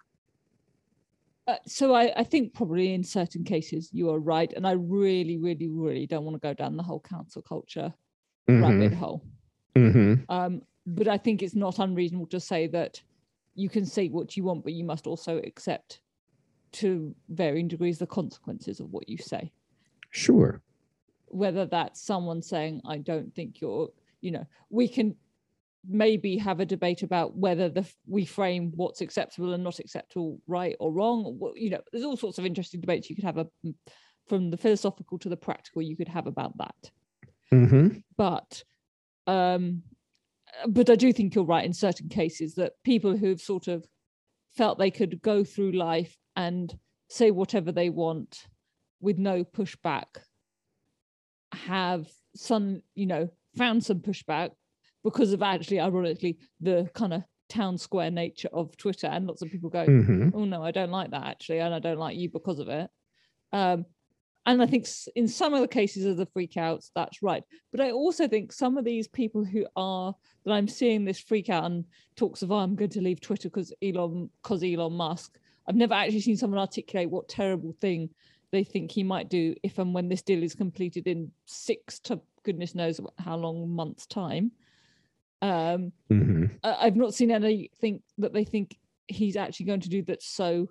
Uh, 1.46 1.56
so 1.66 1.94
I, 1.94 2.12
I 2.16 2.24
think 2.24 2.54
probably 2.54 2.94
in 2.94 3.04
certain 3.04 3.44
cases 3.44 3.90
you 3.92 4.10
are 4.10 4.18
right. 4.18 4.52
And 4.54 4.66
I 4.66 4.72
really, 4.72 5.36
really, 5.38 5.68
really 5.68 6.06
don't 6.06 6.24
want 6.24 6.36
to 6.36 6.40
go 6.40 6.54
down 6.54 6.76
the 6.76 6.82
whole 6.82 7.00
cancel 7.00 7.42
culture 7.42 7.92
rabbit 8.48 8.94
hole. 8.94 9.22
Mhm. 9.74 10.24
Um, 10.28 10.62
but 10.86 11.08
I 11.08 11.18
think 11.18 11.42
it's 11.42 11.54
not 11.54 11.78
unreasonable 11.78 12.26
to 12.28 12.40
say 12.40 12.66
that 12.68 13.02
you 13.54 13.68
can 13.68 13.86
say 13.86 14.08
what 14.08 14.36
you 14.36 14.44
want, 14.44 14.64
but 14.64 14.72
you 14.72 14.84
must 14.84 15.06
also 15.06 15.38
accept 15.38 16.00
to 16.72 17.14
varying 17.28 17.68
degrees 17.68 17.98
the 17.98 18.06
consequences 18.06 18.80
of 18.80 18.90
what 18.90 19.08
you 19.08 19.16
say. 19.16 19.52
Sure. 20.10 20.62
Whether 21.26 21.66
that's 21.66 22.00
someone 22.00 22.42
saying, 22.42 22.80
I 22.84 22.98
don't 22.98 23.34
think 23.34 23.60
you're, 23.60 23.90
you 24.20 24.32
know, 24.32 24.46
we 24.70 24.88
can 24.88 25.16
maybe 25.88 26.36
have 26.38 26.60
a 26.60 26.66
debate 26.66 27.02
about 27.02 27.36
whether 27.36 27.68
the 27.68 27.86
we 28.06 28.24
frame 28.24 28.72
what's 28.76 29.00
acceptable 29.00 29.52
and 29.52 29.64
not 29.64 29.78
acceptable 29.78 30.40
right 30.46 30.76
or 30.80 30.92
wrong. 30.92 31.38
You 31.56 31.70
know, 31.70 31.80
there's 31.92 32.04
all 32.04 32.16
sorts 32.16 32.38
of 32.38 32.46
interesting 32.46 32.80
debates 32.80 33.10
you 33.10 33.16
could 33.16 33.24
have 33.24 33.38
a, 33.38 33.46
from 34.28 34.50
the 34.50 34.56
philosophical 34.56 35.18
to 35.18 35.28
the 35.28 35.36
practical 35.36 35.82
you 35.82 35.96
could 35.96 36.08
have 36.08 36.26
about 36.26 36.56
that. 36.58 36.90
hmm 37.50 37.88
but 38.16 38.62
um 39.26 39.82
but 40.68 40.88
i 40.90 40.94
do 40.94 41.12
think 41.12 41.34
you're 41.34 41.44
right 41.44 41.64
in 41.64 41.72
certain 41.72 42.08
cases 42.08 42.54
that 42.54 42.72
people 42.84 43.16
who've 43.16 43.40
sort 43.40 43.66
of 43.68 43.84
felt 44.56 44.78
they 44.78 44.90
could 44.90 45.20
go 45.22 45.42
through 45.44 45.72
life 45.72 46.16
and 46.36 46.78
say 47.08 47.30
whatever 47.30 47.72
they 47.72 47.90
want 47.90 48.46
with 49.00 49.18
no 49.18 49.44
pushback 49.44 50.06
have 51.54 52.08
some, 52.34 52.82
you 52.94 53.06
know, 53.06 53.28
found 53.56 53.84
some 53.84 54.00
pushback 54.00 54.50
because 55.04 55.32
of 55.32 55.42
actually, 55.42 55.80
ironically, 55.80 56.38
the 56.60 56.90
kind 56.94 57.14
of 57.14 57.22
town 57.48 57.78
square 57.78 58.10
nature 58.10 58.48
of 58.52 58.76
Twitter, 58.76 59.06
and 59.08 59.26
lots 59.26 59.42
of 59.42 59.50
people 59.50 59.70
go, 59.70 59.90
Mhm. 59.90 60.32
"Oh 60.32 60.44
no, 60.44 60.62
I 60.62 60.70
don't 60.72 60.90
like 60.90 61.10
that 61.12 61.24
actually, 61.26 61.60
and 61.60 61.74
I 61.74 61.78
don't 61.78 61.98
like 61.98 62.16
you 62.16 62.30
because 62.30 62.58
of 62.58 62.68
it." 62.68 62.90
Um, 63.52 63.86
and 64.46 64.62
I 64.62 64.66
think 64.66 64.86
in 65.16 65.26
some 65.28 65.54
of 65.54 65.60
the 65.62 65.68
cases 65.68 66.04
of 66.04 66.18
the 66.18 66.26
freakouts, 66.26 66.90
that's 66.94 67.22
right. 67.22 67.44
But 67.70 67.80
I 67.80 67.90
also 67.92 68.28
think 68.28 68.52
some 68.52 68.76
of 68.76 68.84
these 68.84 69.08
people 69.08 69.44
who 69.44 69.66
are 69.76 70.14
that 70.44 70.52
I'm 70.52 70.68
seeing 70.68 71.04
this 71.04 71.20
freak 71.20 71.48
out 71.48 71.64
and 71.64 71.86
talks 72.16 72.42
of, 72.42 72.52
"Oh, 72.52 72.56
I'm 72.56 72.76
going 72.76 72.90
to 72.90 73.00
leave 73.00 73.20
Twitter 73.20 73.48
because 73.48 73.72
Elon, 73.82 74.30
because 74.42 74.62
Elon 74.64 74.92
Musk." 74.94 75.38
I've 75.66 75.76
never 75.76 75.94
actually 75.94 76.20
seen 76.20 76.36
someone 76.36 76.60
articulate 76.60 77.10
what 77.10 77.28
terrible 77.28 77.72
thing 77.80 78.10
they 78.52 78.64
think 78.64 78.90
he 78.90 79.02
might 79.02 79.30
do 79.30 79.54
if 79.62 79.78
and 79.78 79.94
when 79.94 80.08
this 80.08 80.22
deal 80.22 80.42
is 80.42 80.54
completed 80.54 81.06
in 81.06 81.32
six 81.46 81.98
to 82.00 82.20
goodness 82.44 82.74
knows 82.74 83.00
how 83.18 83.36
long 83.36 83.70
months 83.70 84.06
time. 84.06 84.52
Um, 85.42 85.92
Mhm. 86.10 86.50
I- 86.62 86.86
I've 86.86 86.96
not 86.96 87.14
seen 87.14 87.30
anything 87.30 88.02
that 88.18 88.32
they 88.32 88.44
think 88.44 88.76
he's 89.08 89.36
actually 89.36 89.66
going 89.66 89.80
to 89.80 89.88
do 89.88 90.02
that's 90.02 90.26
so 90.26 90.68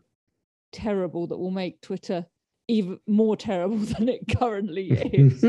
terrible 0.71 1.27
that 1.27 1.37
will 1.37 1.51
make 1.51 1.79
Twitter 1.81 2.25
even 2.67 2.99
more 3.07 3.35
terrible 3.37 3.77
than 3.97 4.09
it 4.09 4.21
currently 4.37 4.89
is. 5.13 5.43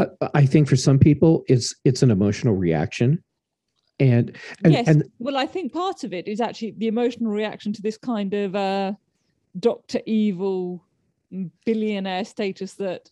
I, 0.00 0.06
I 0.34 0.46
think 0.46 0.68
for 0.68 0.76
some 0.76 0.98
people, 0.98 1.44
it's 1.48 1.74
it's 1.84 2.02
an 2.02 2.10
emotional 2.10 2.54
reaction, 2.54 3.22
and 4.00 4.36
and, 4.64 4.72
yes. 4.72 4.88
and 4.88 5.04
well, 5.18 5.36
I 5.36 5.46
think 5.46 5.72
part 5.72 6.04
of 6.04 6.12
it 6.12 6.26
is 6.28 6.40
actually 6.40 6.72
the 6.78 6.88
emotional 6.88 7.30
reaction 7.30 7.72
to 7.74 7.82
this 7.82 7.96
kind 7.96 8.34
of 8.34 8.54
uh, 8.56 8.92
Doctor 9.58 10.00
Evil 10.06 10.84
billionaire 11.64 12.24
status 12.24 12.74
that 12.74 13.10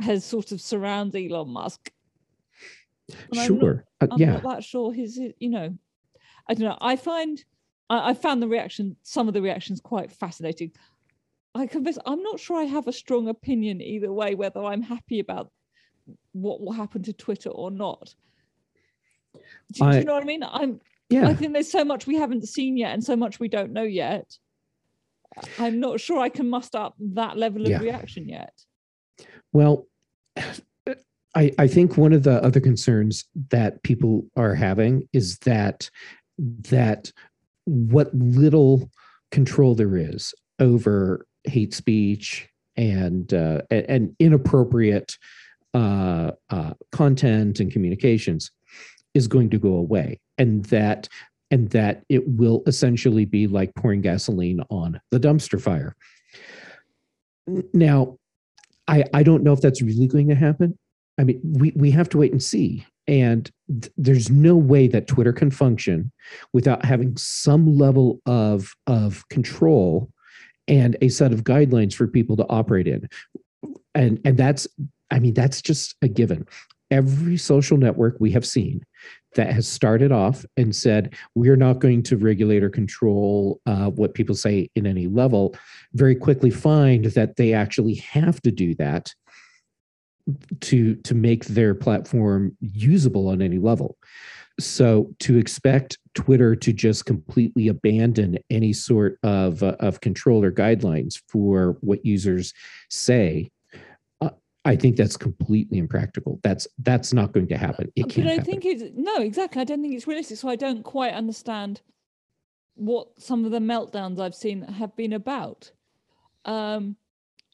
has 0.00 0.24
sort 0.24 0.52
of 0.52 0.60
surrounds 0.60 1.14
Elon 1.14 1.48
Musk. 1.50 1.90
And 3.30 3.40
I'm 3.40 3.54
not- 3.54 3.60
sure, 3.60 3.84
uh, 4.00 4.06
I'm 4.10 4.18
yeah, 4.18 4.32
not 4.32 4.42
that 4.42 4.64
sure 4.64 4.92
his, 4.92 5.16
his- 5.16 5.32
you 5.38 5.50
know, 5.50 5.76
I 6.48 6.54
don't 6.54 6.68
know. 6.68 6.78
I 6.80 6.96
find 6.96 7.42
I, 7.88 8.10
I 8.10 8.14
found 8.14 8.42
the 8.42 8.48
reaction, 8.48 8.96
some 9.02 9.28
of 9.28 9.34
the 9.34 9.42
reactions 9.42 9.80
quite 9.80 10.10
fascinating. 10.12 10.72
I 11.54 11.66
confess, 11.66 11.98
I'm 12.06 12.22
not 12.22 12.38
sure 12.38 12.56
I 12.58 12.64
have 12.64 12.86
a 12.86 12.92
strong 12.92 13.28
opinion 13.28 13.80
either 13.80 14.12
way, 14.12 14.34
whether 14.36 14.62
I'm 14.62 14.82
happy 14.82 15.18
about 15.20 15.50
what 16.32 16.60
will 16.60 16.72
happen 16.72 17.02
to 17.04 17.12
Twitter 17.12 17.50
or 17.50 17.70
not. 17.72 18.14
Do, 19.72 19.90
do 19.90 19.98
you 19.98 20.04
know 20.04 20.14
what 20.14 20.22
I 20.22 20.26
mean? 20.26 20.42
I'm. 20.44 20.80
yeah. 21.08 21.28
I 21.28 21.34
think 21.34 21.52
there's 21.52 21.70
so 21.70 21.84
much 21.84 22.06
we 22.06 22.16
haven't 22.16 22.48
seen 22.48 22.76
yet, 22.76 22.94
and 22.94 23.02
so 23.02 23.16
much 23.16 23.40
we 23.40 23.48
don't 23.48 23.72
know 23.72 23.82
yet. 23.82 24.38
I'm 25.58 25.78
not 25.80 26.00
sure 26.00 26.18
I 26.20 26.28
can 26.28 26.48
muster 26.50 26.78
up 26.78 26.94
that 26.98 27.36
level 27.36 27.62
of 27.62 27.68
Yeah. 27.68 27.78
reaction 27.80 28.28
yet. 28.28 28.52
Well, 29.52 29.86
I, 31.34 31.52
I 31.58 31.66
think 31.68 31.96
one 31.96 32.12
of 32.12 32.24
the 32.24 32.42
other 32.42 32.60
concerns 32.60 33.24
that 33.50 33.82
people 33.82 34.26
are 34.36 34.54
having 34.54 35.08
is 35.12 35.38
that 35.38 35.88
that 36.38 37.12
what 37.66 38.12
little 38.14 38.90
control 39.30 39.74
there 39.74 39.96
is 39.96 40.34
over 40.58 41.26
hate 41.44 41.74
speech 41.74 42.48
and 42.76 43.32
uh, 43.32 43.60
and 43.70 44.14
inappropriate 44.18 45.16
uh, 45.74 46.32
uh, 46.50 46.74
content 46.92 47.60
and 47.60 47.72
communications 47.72 48.50
is 49.14 49.28
going 49.28 49.50
to 49.50 49.58
go 49.58 49.74
away, 49.74 50.18
and 50.38 50.64
that 50.66 51.08
and 51.50 51.70
that 51.70 52.04
it 52.08 52.26
will 52.26 52.62
essentially 52.66 53.24
be 53.24 53.46
like 53.46 53.74
pouring 53.74 54.00
gasoline 54.00 54.60
on 54.70 55.00
the 55.10 55.20
dumpster 55.20 55.60
fire. 55.60 55.94
Now, 57.72 58.18
I, 58.86 59.04
I 59.12 59.22
don't 59.22 59.42
know 59.42 59.52
if 59.52 59.60
that's 59.60 59.82
really 59.82 60.06
going 60.06 60.28
to 60.28 60.34
happen. 60.34 60.78
I 61.20 61.24
mean, 61.24 61.38
we, 61.44 61.72
we 61.76 61.90
have 61.90 62.08
to 62.10 62.18
wait 62.18 62.32
and 62.32 62.42
see. 62.42 62.86
And 63.06 63.50
th- 63.68 63.92
there's 63.98 64.30
no 64.30 64.56
way 64.56 64.88
that 64.88 65.06
Twitter 65.06 65.34
can 65.34 65.50
function 65.50 66.10
without 66.54 66.82
having 66.82 67.14
some 67.18 67.76
level 67.76 68.20
of, 68.24 68.72
of 68.86 69.28
control 69.28 70.10
and 70.66 70.96
a 71.02 71.10
set 71.10 71.32
of 71.32 71.44
guidelines 71.44 71.92
for 71.92 72.06
people 72.06 72.36
to 72.38 72.46
operate 72.48 72.88
in. 72.88 73.06
And, 73.94 74.18
and 74.24 74.38
that's, 74.38 74.66
I 75.10 75.18
mean, 75.18 75.34
that's 75.34 75.60
just 75.60 75.94
a 76.00 76.08
given. 76.08 76.46
Every 76.90 77.36
social 77.36 77.76
network 77.76 78.16
we 78.18 78.30
have 78.32 78.46
seen 78.46 78.82
that 79.34 79.52
has 79.52 79.68
started 79.68 80.10
off 80.10 80.44
and 80.56 80.74
said, 80.74 81.14
we're 81.34 81.56
not 81.56 81.80
going 81.80 82.02
to 82.04 82.16
regulate 82.16 82.62
or 82.62 82.70
control 82.70 83.60
uh, 83.66 83.90
what 83.90 84.14
people 84.14 84.34
say 84.34 84.70
in 84.74 84.86
any 84.86 85.06
level, 85.06 85.54
very 85.92 86.14
quickly 86.14 86.50
find 86.50 87.04
that 87.06 87.36
they 87.36 87.52
actually 87.52 87.94
have 87.96 88.40
to 88.42 88.50
do 88.50 88.74
that 88.76 89.12
to 90.60 90.94
to 90.96 91.14
make 91.14 91.44
their 91.46 91.74
platform 91.74 92.56
usable 92.60 93.28
on 93.28 93.42
any 93.42 93.58
level 93.58 93.96
so 94.58 95.10
to 95.18 95.38
expect 95.38 95.98
twitter 96.14 96.54
to 96.54 96.72
just 96.72 97.06
completely 97.06 97.68
abandon 97.68 98.38
any 98.50 98.72
sort 98.72 99.18
of 99.22 99.62
uh, 99.62 99.76
of 99.80 100.00
control 100.00 100.44
or 100.44 100.52
guidelines 100.52 101.20
for 101.28 101.76
what 101.80 102.04
users 102.04 102.52
say 102.90 103.50
uh, 104.20 104.30
i 104.64 104.76
think 104.76 104.96
that's 104.96 105.16
completely 105.16 105.78
impractical 105.78 106.38
that's 106.42 106.66
that's 106.78 107.12
not 107.12 107.32
going 107.32 107.46
to 107.46 107.56
happen 107.56 107.90
it 107.96 108.02
but 108.02 108.10
can't 108.10 108.28
I 108.28 108.32
happen. 108.32 108.44
think 108.44 108.64
it's 108.66 108.82
no, 108.96 109.22
exactly. 109.22 109.60
I 109.60 109.64
don't 109.64 109.82
think 109.82 109.94
it's 109.94 110.06
realistic. 110.06 110.38
So 110.38 110.48
I 110.48 110.56
don't 110.56 110.82
quite 110.82 111.14
understand 111.14 111.80
what 112.74 113.08
some 113.18 113.44
of 113.44 113.50
the 113.50 113.58
meltdowns 113.58 114.20
I've 114.20 114.34
seen 114.34 114.62
have 114.62 114.94
been 114.96 115.12
about. 115.12 115.70
Um, 116.44 116.96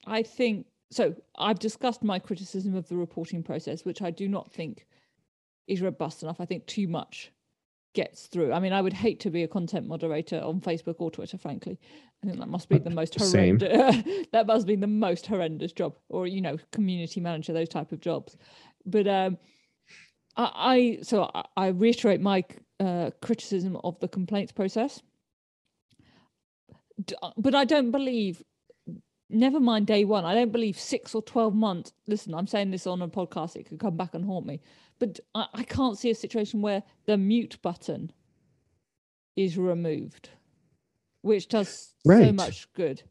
I 0.06 0.22
think 0.22 0.66
so. 0.90 1.14
I've 1.38 1.58
discussed 1.58 2.02
my 2.02 2.18
criticism 2.18 2.74
of 2.74 2.88
the 2.88 2.96
reporting 2.96 3.42
process, 3.42 3.84
which 3.84 4.02
I 4.02 4.10
do 4.10 4.28
not 4.28 4.50
think 4.52 4.86
is 5.66 5.82
robust 5.82 6.22
enough. 6.22 6.40
I 6.40 6.44
think 6.46 6.66
too 6.66 6.88
much 6.88 7.32
gets 7.94 8.26
through. 8.26 8.52
I 8.52 8.60
mean, 8.60 8.72
I 8.72 8.82
would 8.82 8.92
hate 8.92 9.20
to 9.20 9.30
be 9.30 9.42
a 9.42 9.48
content 9.48 9.88
moderator 9.88 10.38
on 10.40 10.60
Facebook 10.60 10.96
or 10.98 11.10
Twitter, 11.10 11.38
frankly. 11.38 11.80
I 12.22 12.26
think 12.26 12.38
that 12.38 12.48
must 12.48 12.68
be 12.68 12.78
the 12.78 12.90
most 12.90 13.14
horrendous. 13.18 14.26
that 14.32 14.46
must 14.46 14.66
be 14.66 14.76
the 14.76 14.86
most 14.86 15.26
horrendous 15.26 15.72
job, 15.72 15.96
or 16.08 16.26
you 16.26 16.40
know, 16.40 16.58
community 16.72 17.20
manager, 17.20 17.52
those 17.52 17.68
type 17.68 17.92
of 17.92 18.00
jobs. 18.00 18.36
But 18.84 19.08
um, 19.08 19.38
I, 20.36 20.50
I 20.54 20.98
so 21.02 21.30
I, 21.34 21.44
I 21.56 21.66
reiterate 21.68 22.20
my 22.20 22.44
uh, 22.78 23.10
criticism 23.22 23.76
of 23.82 23.98
the 24.00 24.08
complaints 24.08 24.52
process. 24.52 25.02
D- 27.04 27.16
uh, 27.22 27.30
But 27.36 27.54
I 27.54 27.64
don't 27.64 27.90
believe. 27.90 28.42
Never 29.28 29.58
mind 29.58 29.86
day 29.86 30.04
one. 30.04 30.24
I 30.24 30.34
don't 30.34 30.52
believe 30.52 30.78
six 30.78 31.14
or 31.14 31.22
twelve 31.22 31.54
months. 31.54 31.92
Listen, 32.06 32.34
I'm 32.34 32.46
saying 32.46 32.70
this 32.70 32.86
on 32.86 33.02
a 33.02 33.08
podcast. 33.08 33.56
It 33.56 33.66
could 33.68 33.80
come 33.80 33.96
back 33.96 34.14
and 34.14 34.24
haunt 34.24 34.46
me. 34.46 34.60
But 34.98 35.18
I, 35.34 35.46
I 35.52 35.62
can't 35.64 35.98
see 35.98 36.10
a 36.10 36.14
situation 36.14 36.62
where 36.62 36.82
the 37.06 37.16
mute 37.16 37.58
button 37.60 38.12
is 39.34 39.58
removed, 39.58 40.30
which 41.22 41.48
does 41.48 41.94
so 42.04 42.32
much 42.32 42.72
good, 42.72 43.02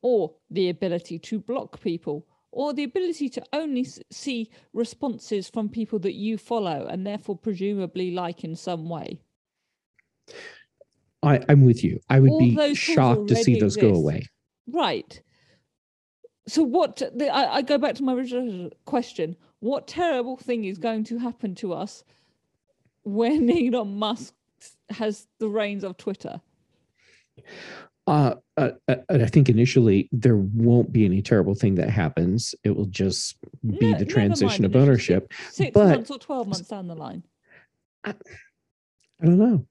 or 0.00 0.34
the 0.50 0.68
ability 0.68 1.18
to 1.18 1.40
block 1.40 1.80
people, 1.80 2.26
or 2.52 2.72
the 2.72 2.84
ability 2.84 3.28
to 3.30 3.42
only 3.52 3.86
see 4.12 4.50
responses 4.72 5.50
from 5.50 5.68
people 5.68 5.98
that 5.98 6.14
you 6.14 6.38
follow 6.38 6.86
and 6.88 7.04
therefore 7.04 7.36
presumably 7.36 8.12
like 8.12 8.44
in 8.44 8.54
some 8.54 8.88
way. 8.88 9.18
I, 11.22 11.40
i'm 11.48 11.64
with 11.64 11.82
you 11.82 12.00
i 12.10 12.20
would 12.20 12.30
All 12.30 12.38
be 12.38 12.74
shocked 12.74 13.28
to 13.28 13.36
see 13.36 13.58
those 13.58 13.76
go 13.76 13.94
away 13.94 14.26
Right. 14.66 15.22
So 16.46 16.62
what 16.62 16.96
the, 16.96 17.28
I, 17.28 17.56
I 17.56 17.62
go 17.62 17.78
back 17.78 17.94
to 17.96 18.02
my 18.02 18.12
original 18.14 18.70
question. 18.84 19.36
What 19.60 19.86
terrible 19.86 20.36
thing 20.36 20.64
is 20.64 20.78
going 20.78 21.04
to 21.04 21.18
happen 21.18 21.54
to 21.56 21.72
us 21.72 22.04
when 23.04 23.50
Elon 23.74 23.98
Musk 23.98 24.34
has 24.90 25.26
the 25.38 25.48
reins 25.48 25.84
of 25.84 25.96
Twitter? 25.96 26.40
Uh, 28.06 28.34
uh, 28.58 28.70
uh, 28.86 28.96
I 29.08 29.26
think 29.26 29.48
initially 29.48 30.10
there 30.12 30.36
won't 30.36 30.92
be 30.92 31.06
any 31.06 31.22
terrible 31.22 31.54
thing 31.54 31.76
that 31.76 31.88
happens. 31.88 32.54
It 32.62 32.76
will 32.76 32.86
just 32.86 33.36
be 33.66 33.92
No- 33.92 33.98
the 33.98 34.04
transition 34.04 34.66
of 34.66 34.76
ownership. 34.76 35.32
Six 35.50 35.72
but- 35.72 35.88
months 35.88 36.10
or 36.10 36.18
twelve 36.18 36.46
months 36.46 36.68
down 36.68 36.86
the 36.86 36.94
line. 36.94 37.22
I 38.04 38.14
don't 39.22 39.38
know. 39.38 39.66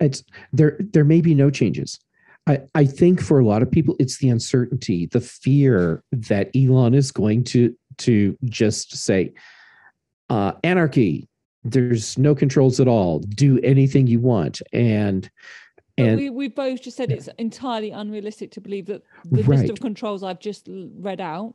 It's 0.00 0.24
there. 0.52 0.78
There 0.80 1.04
may 1.04 1.20
be 1.20 1.34
no 1.34 1.50
changes. 1.50 2.00
I, 2.46 2.58
I 2.74 2.84
think 2.84 3.22
for 3.22 3.38
a 3.38 3.46
lot 3.46 3.62
of 3.62 3.70
people, 3.70 3.96
it's 3.98 4.18
the 4.18 4.28
uncertainty, 4.28 5.06
the 5.06 5.20
fear 5.20 6.02
that 6.12 6.50
Elon 6.54 6.94
is 6.94 7.10
going 7.10 7.44
to 7.44 7.74
to 7.98 8.36
just 8.44 8.96
say, 8.96 9.32
uh, 10.28 10.52
anarchy. 10.62 11.28
There's 11.62 12.18
no 12.18 12.34
controls 12.34 12.80
at 12.80 12.88
all. 12.88 13.20
Do 13.20 13.58
anything 13.60 14.06
you 14.06 14.20
want, 14.20 14.60
and 14.72 15.30
But 15.96 16.04
and 16.06 16.16
we, 16.18 16.28
we 16.28 16.48
both 16.48 16.82
just 16.82 16.98
said 16.98 17.10
it's 17.10 17.30
entirely 17.38 17.90
unrealistic 17.90 18.50
to 18.52 18.60
believe 18.60 18.86
that 18.86 19.02
the 19.30 19.42
list 19.42 19.70
of 19.70 19.80
controls 19.80 20.22
I've 20.22 20.40
just 20.40 20.68
read 20.68 21.22
out, 21.22 21.54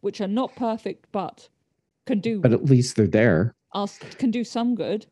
which 0.00 0.22
are 0.22 0.28
not 0.28 0.56
perfect 0.56 1.06
but 1.12 1.46
can 2.06 2.20
do 2.20 2.40
but 2.40 2.52
at 2.52 2.64
least 2.64 2.96
they're 2.96 3.06
there. 3.06 3.54
can 4.16 4.30
do 4.30 4.44
some 4.44 4.74
good. 4.74 5.06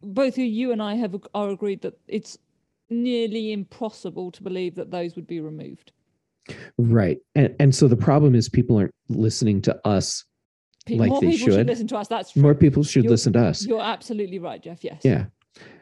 Both 0.00 0.38
you 0.38 0.70
and 0.70 0.80
I 0.80 0.94
have 0.94 1.16
are 1.34 1.50
agreed 1.50 1.82
that 1.82 1.98
it's 2.06 2.38
nearly 2.92 3.52
impossible 3.52 4.30
to 4.32 4.42
believe 4.42 4.74
that 4.76 4.90
those 4.90 5.16
would 5.16 5.26
be 5.26 5.40
removed. 5.40 5.92
Right. 6.78 7.18
And 7.34 7.54
and 7.60 7.74
so 7.74 7.88
the 7.88 7.96
problem 7.96 8.34
is 8.34 8.48
people 8.48 8.76
aren't 8.78 8.94
listening 9.08 9.62
to 9.62 9.80
us. 9.86 10.24
Pe- 10.86 10.96
Like 10.96 11.12
they 11.20 11.30
people 11.30 11.32
should. 11.46 11.54
should. 11.54 11.66
listen 11.68 11.86
to 11.88 11.96
us. 11.96 12.08
That's 12.08 12.32
true. 12.32 12.42
More 12.42 12.54
people 12.54 12.82
should 12.82 13.04
You're- 13.04 13.12
listen 13.12 13.32
to 13.34 13.44
us. 13.46 13.64
You're 13.66 13.80
absolutely 13.80 14.38
right, 14.40 14.60
Jeff. 14.62 14.82
Yes. 14.82 15.00
Yeah. 15.04 15.26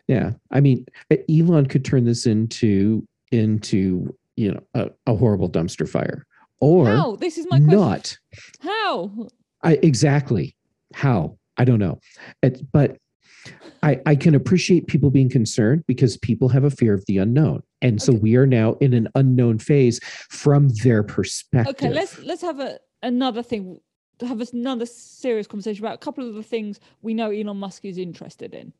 Yeah. 0.09 0.33
I 0.51 0.61
mean, 0.61 0.85
E- 1.13 1.41
Elon 1.41 1.67
could 1.67 1.85
turn 1.85 2.05
this 2.05 2.27
into 2.27 3.07
into, 3.33 4.15
you 4.37 4.53
know, 4.53 4.61
a, 4.75 4.91
a 5.07 5.15
horrible 5.17 5.49
dumpster 5.49 5.89
fire. 5.89 6.27
Or 6.61 6.87
How? 6.87 7.17
This 7.17 7.39
is 7.39 7.47
my 7.49 7.59
question. 7.59 7.79
not. 7.79 8.19
How? 8.61 9.29
I 9.63 9.75
exactly 9.83 10.55
how 10.95 11.39
I 11.57 11.65
don't 11.65 11.79
know, 11.79 12.01
it, 12.43 12.61
but 12.73 12.97
I 13.83 14.01
I 14.07 14.15
can 14.17 14.35
appreciate 14.35 14.87
people 14.87 15.11
being 15.11 15.29
concerned 15.31 15.85
because 15.87 16.17
people 16.19 16.49
have 16.51 16.65
a 16.65 16.71
fear 16.71 16.95
of 16.95 17.05
the 17.07 17.19
unknown, 17.19 17.63
and 17.83 18.01
so 18.01 18.13
Okay. 18.13 18.21
we 18.21 18.37
are 18.37 18.47
now 18.47 18.75
in 18.81 18.93
an 18.95 19.09
unknown 19.15 19.59
phase 19.59 20.01
from 20.29 20.69
their 20.83 21.03
perspective. 21.03 21.75
Okay. 21.77 21.93
Let's 21.93 22.19
let's 22.23 22.43
have 22.43 22.61
a 22.61 22.79
another 23.03 23.43
thing. 23.43 23.81
Have 24.21 24.43
another 24.53 24.85
serious 24.85 25.47
conversation 25.47 25.83
about 25.83 25.95
a 25.95 25.99
couple 25.99 26.29
of 26.29 26.35
the 26.35 26.43
things 26.43 26.79
we 27.01 27.15
know 27.15 27.31
Elon 27.31 27.57
Musk 27.57 27.87
is 27.87 27.97
interested 27.97 28.53
in. 28.55 28.73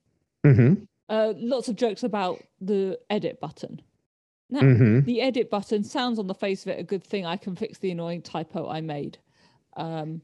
Mhm, 0.45 0.87
Uh, 1.09 1.33
lots 1.39 1.69
of 1.69 1.77
jokes 1.77 2.03
about 2.03 2.43
the 2.61 2.99
edit 3.09 3.41
button. 3.41 3.81
Now, 4.51 4.61
mhm. 4.61 5.05
the 5.07 5.21
edit 5.23 5.49
button 5.49 5.83
sounds 5.83 6.19
on 6.19 6.27
the 6.27 6.35
face 6.35 6.67
of 6.67 6.73
it 6.73 6.79
a 6.79 6.83
good 6.83 7.03
thing. 7.03 7.25
I 7.25 7.37
can 7.39 7.57
fix 7.57 7.79
the 7.79 7.91
annoying 7.91 8.21
typo 8.21 8.69
I 8.69 8.81
made. 8.83 9.17
Um, 9.77 10.21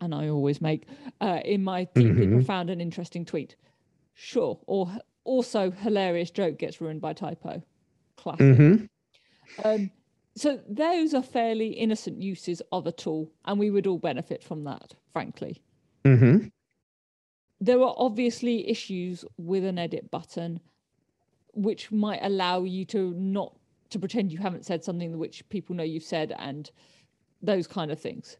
and 0.00 0.12
I 0.14 0.28
always 0.28 0.60
make 0.60 0.86
uh, 1.20 1.40
in 1.44 1.62
my 1.62 1.84
deeply 1.94 2.26
Mhm. 2.26 2.32
profound 2.32 2.68
and 2.70 2.82
interesting 2.82 3.24
tweet. 3.24 3.54
Sure. 4.16 4.58
Or 4.66 4.90
also 5.24 5.70
hilarious 5.70 6.30
joke 6.30 6.58
gets 6.58 6.80
ruined 6.80 7.00
by 7.02 7.12
typo. 7.12 7.62
Classic. 8.16 8.40
Mhm. 8.46 8.88
Um, 9.64 9.90
so 10.34 10.62
those 10.68 11.14
are 11.14 11.22
fairly 11.22 11.68
innocent 11.72 12.20
uses 12.22 12.62
of 12.72 12.86
a 12.86 12.92
tool, 12.92 13.30
and 13.44 13.58
we 13.58 13.70
would 13.70 13.86
all 13.86 13.98
benefit 13.98 14.42
from 14.42 14.64
that, 14.64 14.94
frankly. 15.12 15.62
Mhm. 16.04 16.50
there 17.60 17.80
are 17.80 17.94
obviously 17.96 18.68
issues 18.68 19.24
with 19.38 19.64
an 19.64 19.78
edit 19.78 20.10
button 20.10 20.60
which 21.54 21.90
might 21.90 22.20
allow 22.22 22.62
you 22.64 22.84
to 22.84 23.14
not 23.14 23.58
to 23.88 23.98
pretend 23.98 24.30
you 24.30 24.38
haven't 24.38 24.66
said 24.66 24.84
something 24.84 25.16
which 25.18 25.48
people 25.48 25.74
know 25.74 25.82
you've 25.82 26.02
said 26.02 26.32
and 26.38 26.70
those 27.42 27.66
kind 27.66 27.90
of 27.90 27.98
things 27.98 28.36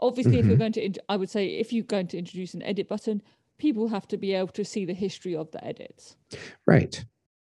obviously 0.00 0.38
if 0.40 0.46
you're 0.48 0.56
Mhm. 0.56 0.58
going 0.58 0.72
to 0.72 0.92
i 1.08 1.16
would 1.16 1.30
say 1.30 1.46
if 1.46 1.72
you're 1.72 1.84
going 1.84 2.08
to 2.08 2.18
introduce 2.18 2.52
an 2.54 2.62
edit 2.62 2.88
button 2.88 3.22
people 3.62 3.86
have 3.88 4.06
to 4.08 4.16
be 4.16 4.34
able 4.34 4.48
to 4.60 4.64
see 4.64 4.84
the 4.84 4.92
history 5.06 5.34
of 5.36 5.50
the 5.52 5.62
edits 5.64 6.16
Right. 6.66 6.94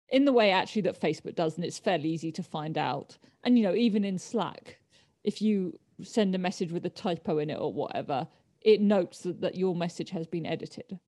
in 0.10 0.24
the 0.26 0.32
way 0.40 0.52
actually 0.52 0.84
that 0.84 1.02
facebook 1.02 1.36
does 1.36 1.56
and 1.56 1.66
it's 1.66 1.80
fairly 1.80 2.10
easy 2.10 2.32
to 2.34 2.44
find 2.44 2.78
out 2.78 3.18
and 3.44 3.58
you 3.58 3.64
know 3.64 3.74
even 3.76 4.06
in 4.06 4.18
slack 4.20 4.78
if 5.24 5.42
you 5.42 5.56
send 6.04 6.36
a 6.36 6.38
message 6.48 6.72
with 6.72 6.86
a 6.86 6.90
typo 6.90 7.40
in 7.40 7.50
it 7.50 7.60
or 7.60 7.74
whatever 7.74 8.28
it 8.62 8.80
notes 8.82 9.20
that, 9.22 9.42
that 9.42 9.56
your 9.56 9.74
message 9.76 10.12
has 10.12 10.28
been 10.28 10.46
edited 10.46 11.00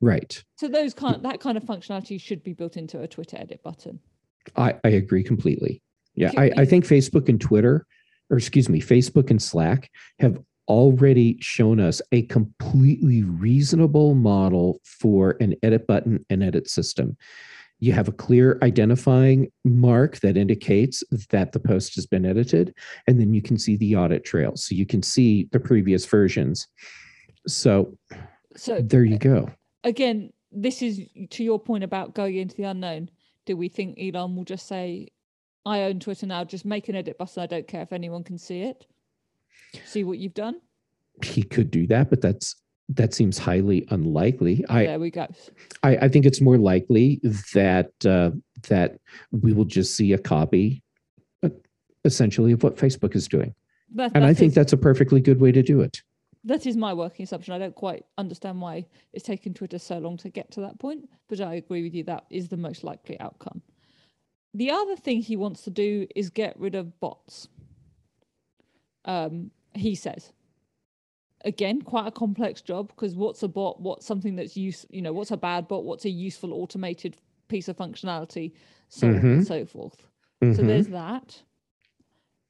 Right. 0.00 0.32
so 0.56 0.68
those 0.68 0.92
kind 0.94 1.24
that 1.24 1.40
kind 1.40 1.56
of 1.56 1.64
functionality 1.64 2.20
should 2.20 2.42
be 2.42 2.52
built 2.52 2.76
into 2.76 3.00
a 3.00 3.06
Twitter 3.08 3.36
edit 3.38 3.62
button. 3.62 4.00
I, 4.56 4.74
I 4.82 4.88
agree 5.02 5.22
completely. 5.22 5.80
Yeah, 6.16 6.32
I, 6.36 6.50
I 6.56 6.64
think 6.64 6.84
Facebook 6.84 7.28
and 7.28 7.40
Twitter, 7.40 7.86
or 8.30 8.36
excuse 8.36 8.68
me, 8.68 8.80
Facebook 8.80 9.30
and 9.30 9.40
Slack 9.40 9.88
have 10.18 10.40
already 10.70 11.36
shown 11.40 11.80
us 11.80 12.00
a 12.12 12.22
completely 12.22 13.24
reasonable 13.24 14.14
model 14.14 14.80
for 14.84 15.36
an 15.40 15.56
edit 15.64 15.84
button 15.88 16.24
and 16.30 16.44
edit 16.44 16.70
system. 16.70 17.16
You 17.80 17.92
have 17.92 18.06
a 18.06 18.12
clear 18.12 18.56
identifying 18.62 19.50
mark 19.64 20.20
that 20.20 20.36
indicates 20.36 21.02
that 21.30 21.50
the 21.50 21.58
post 21.58 21.96
has 21.96 22.06
been 22.06 22.24
edited, 22.24 22.72
and 23.08 23.18
then 23.18 23.34
you 23.34 23.42
can 23.42 23.58
see 23.58 23.76
the 23.76 23.96
audit 23.96 24.24
trail. 24.24 24.54
So 24.56 24.74
you 24.76 24.86
can 24.86 25.02
see 25.02 25.48
the 25.50 25.58
previous 25.58 26.06
versions. 26.06 26.68
So 27.48 27.96
So 28.54 28.80
there 28.80 29.04
you 29.04 29.18
go. 29.18 29.50
again, 29.82 30.30
this 30.52 30.82
is 30.82 31.00
to 31.30 31.42
your 31.42 31.58
point 31.58 31.84
about 31.84 32.14
going 32.14 32.36
into 32.36 32.54
the 32.56 32.64
unknown. 32.64 33.10
Do 33.46 33.56
we 33.56 33.68
think 33.68 33.98
Elon 33.98 34.36
will 34.36 34.44
just 34.44 34.66
say, 34.68 35.08
"I 35.64 35.82
own 35.82 35.98
Twitter 36.00 36.26
now. 36.26 36.44
Just 36.44 36.64
make 36.64 36.88
an 36.88 36.94
edit 36.96 37.18
button. 37.18 37.42
I 37.42 37.46
don't 37.46 37.66
care 37.66 37.82
if 37.82 37.92
anyone 37.92 38.22
can 38.24 38.38
see 38.38 38.60
it. 38.62 38.86
See 39.86 40.04
what 40.04 40.18
you've 40.18 40.34
done." 40.34 40.60
He 41.24 41.42
could 41.42 41.70
do 41.70 41.86
that, 41.88 42.10
but 42.10 42.20
that's 42.20 42.56
that 42.88 43.14
seems 43.14 43.38
highly 43.38 43.86
unlikely. 43.90 44.64
I, 44.68 44.86
there 44.86 44.98
we 44.98 45.10
go. 45.10 45.26
I, 45.82 45.96
I 45.98 46.08
think 46.08 46.26
it's 46.26 46.40
more 46.40 46.58
likely 46.58 47.20
that 47.54 47.92
uh, 48.04 48.30
that 48.68 48.98
we 49.30 49.52
will 49.52 49.64
just 49.64 49.94
see 49.96 50.12
a 50.12 50.18
copy, 50.18 50.82
uh, 51.42 51.50
essentially, 52.04 52.52
of 52.52 52.62
what 52.62 52.76
Facebook 52.76 53.14
is 53.14 53.28
doing, 53.28 53.54
That, 53.94 54.12
and 54.14 54.24
I 54.24 54.34
think 54.34 54.50
is- 54.50 54.54
that's 54.54 54.72
a 54.72 54.76
perfectly 54.76 55.20
good 55.20 55.40
way 55.40 55.52
to 55.52 55.62
do 55.62 55.80
it. 55.82 56.02
that 56.44 56.66
is 56.66 56.76
my 56.76 56.92
working 56.94 57.22
assumption. 57.24 57.54
I 57.54 57.58
don't 57.58 57.74
quite 57.74 58.04
understand 58.18 58.60
why 58.60 58.86
it's 59.12 59.24
taken 59.24 59.54
Twitter 59.54 59.78
so 59.78 59.98
long 59.98 60.16
to 60.18 60.28
get 60.30 60.50
to 60.52 60.60
that 60.62 60.78
point, 60.80 61.08
but 61.28 61.40
I 61.40 61.54
agree 61.54 61.82
with 61.84 61.94
you. 61.94 62.02
That 62.04 62.24
is 62.30 62.48
the 62.48 62.56
most 62.56 62.82
likely 62.82 63.20
outcome. 63.20 63.62
The 64.54 64.70
other 64.70 64.96
thing 64.96 65.20
he 65.22 65.36
wants 65.36 65.62
to 65.62 65.70
do 65.70 66.06
is 66.16 66.28
get 66.30 66.58
rid 66.58 66.74
of 66.74 66.98
bots. 66.98 67.46
Um, 69.04 69.50
he 69.74 69.94
says. 69.94 70.32
Again, 71.44 71.80
quite 71.80 72.06
a 72.06 72.10
complex 72.10 72.60
job 72.60 72.88
because 72.88 73.14
what's 73.14 73.42
a 73.42 73.48
bot? 73.48 73.80
What's 73.80 74.04
something 74.04 74.36
that's 74.36 74.56
use? 74.56 74.84
You 74.90 75.00
know, 75.00 75.12
what's 75.12 75.30
a 75.30 75.38
bad 75.38 75.68
bot? 75.68 75.84
What's 75.84 76.04
a 76.04 76.10
useful 76.10 76.52
automated 76.52 77.16
piece 77.48 77.68
of 77.68 77.76
functionality? 77.78 78.52
So 78.90 79.08
on 79.08 79.24
and 79.24 79.46
so 79.46 79.64
forth. 79.64 80.06
So 80.42 80.62
Mhm. 80.62 80.66
there's 80.66 80.88
that. 80.88 81.42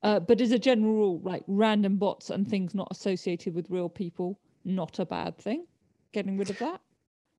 Uh, 0.02 0.18
but 0.18 0.40
as 0.40 0.50
a 0.50 0.58
general 0.58 0.92
rule, 0.94 1.20
like 1.22 1.44
random 1.46 1.98
bots 1.98 2.30
and 2.30 2.48
things 2.48 2.74
not 2.74 2.88
associated 2.90 3.54
with 3.54 3.70
real 3.70 3.88
people, 3.88 4.40
not 4.64 4.98
a 4.98 5.04
bad 5.04 5.36
thing. 5.36 5.66
Getting 6.12 6.36
rid 6.36 6.50
of 6.50 6.58
that. 6.58 6.80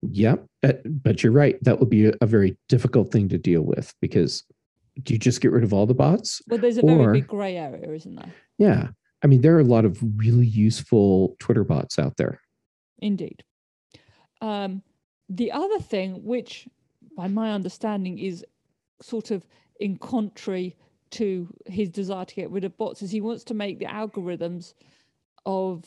Yep, 0.03 0.45
uh, 0.63 0.73
but 0.85 1.21
you're 1.23 1.33
right. 1.33 1.61
That 1.63 1.79
would 1.79 1.89
be 1.89 2.05
a, 2.07 2.13
a 2.21 2.25
very 2.25 2.57
difficult 2.69 3.11
thing 3.11 3.27
to 3.29 3.37
deal 3.37 3.61
with 3.63 3.93
because 3.99 4.43
do 5.03 5.13
you 5.13 5.19
just 5.19 5.41
get 5.41 5.51
rid 5.51 5.63
of 5.63 5.73
all 5.73 5.85
the 5.85 5.93
bots? 5.93 6.41
Well, 6.47 6.59
there's 6.59 6.77
a 6.77 6.81
very 6.81 7.21
big 7.21 7.27
grey 7.27 7.57
area, 7.57 7.91
isn't 7.91 8.15
there? 8.15 8.33
Yeah, 8.57 8.89
I 9.23 9.27
mean 9.27 9.41
there 9.41 9.55
are 9.55 9.59
a 9.61 9.63
lot 9.63 9.85
of 9.85 9.99
really 10.17 10.47
useful 10.47 11.35
Twitter 11.39 11.63
bots 11.63 11.99
out 11.99 12.17
there. 12.17 12.41
Indeed. 12.99 13.43
Um, 14.41 14.81
the 15.29 15.51
other 15.51 15.79
thing, 15.79 16.23
which 16.23 16.67
by 17.15 17.27
my 17.27 17.51
understanding 17.51 18.17
is 18.19 18.45
sort 19.01 19.31
of 19.31 19.45
in 19.79 19.97
contrary 19.97 20.75
to 21.11 21.47
his 21.65 21.89
desire 21.89 22.25
to 22.25 22.35
get 22.35 22.49
rid 22.51 22.63
of 22.63 22.77
bots, 22.77 23.01
is 23.01 23.11
he 23.11 23.21
wants 23.21 23.43
to 23.45 23.53
make 23.53 23.79
the 23.79 23.85
algorithms 23.85 24.73
of 25.45 25.85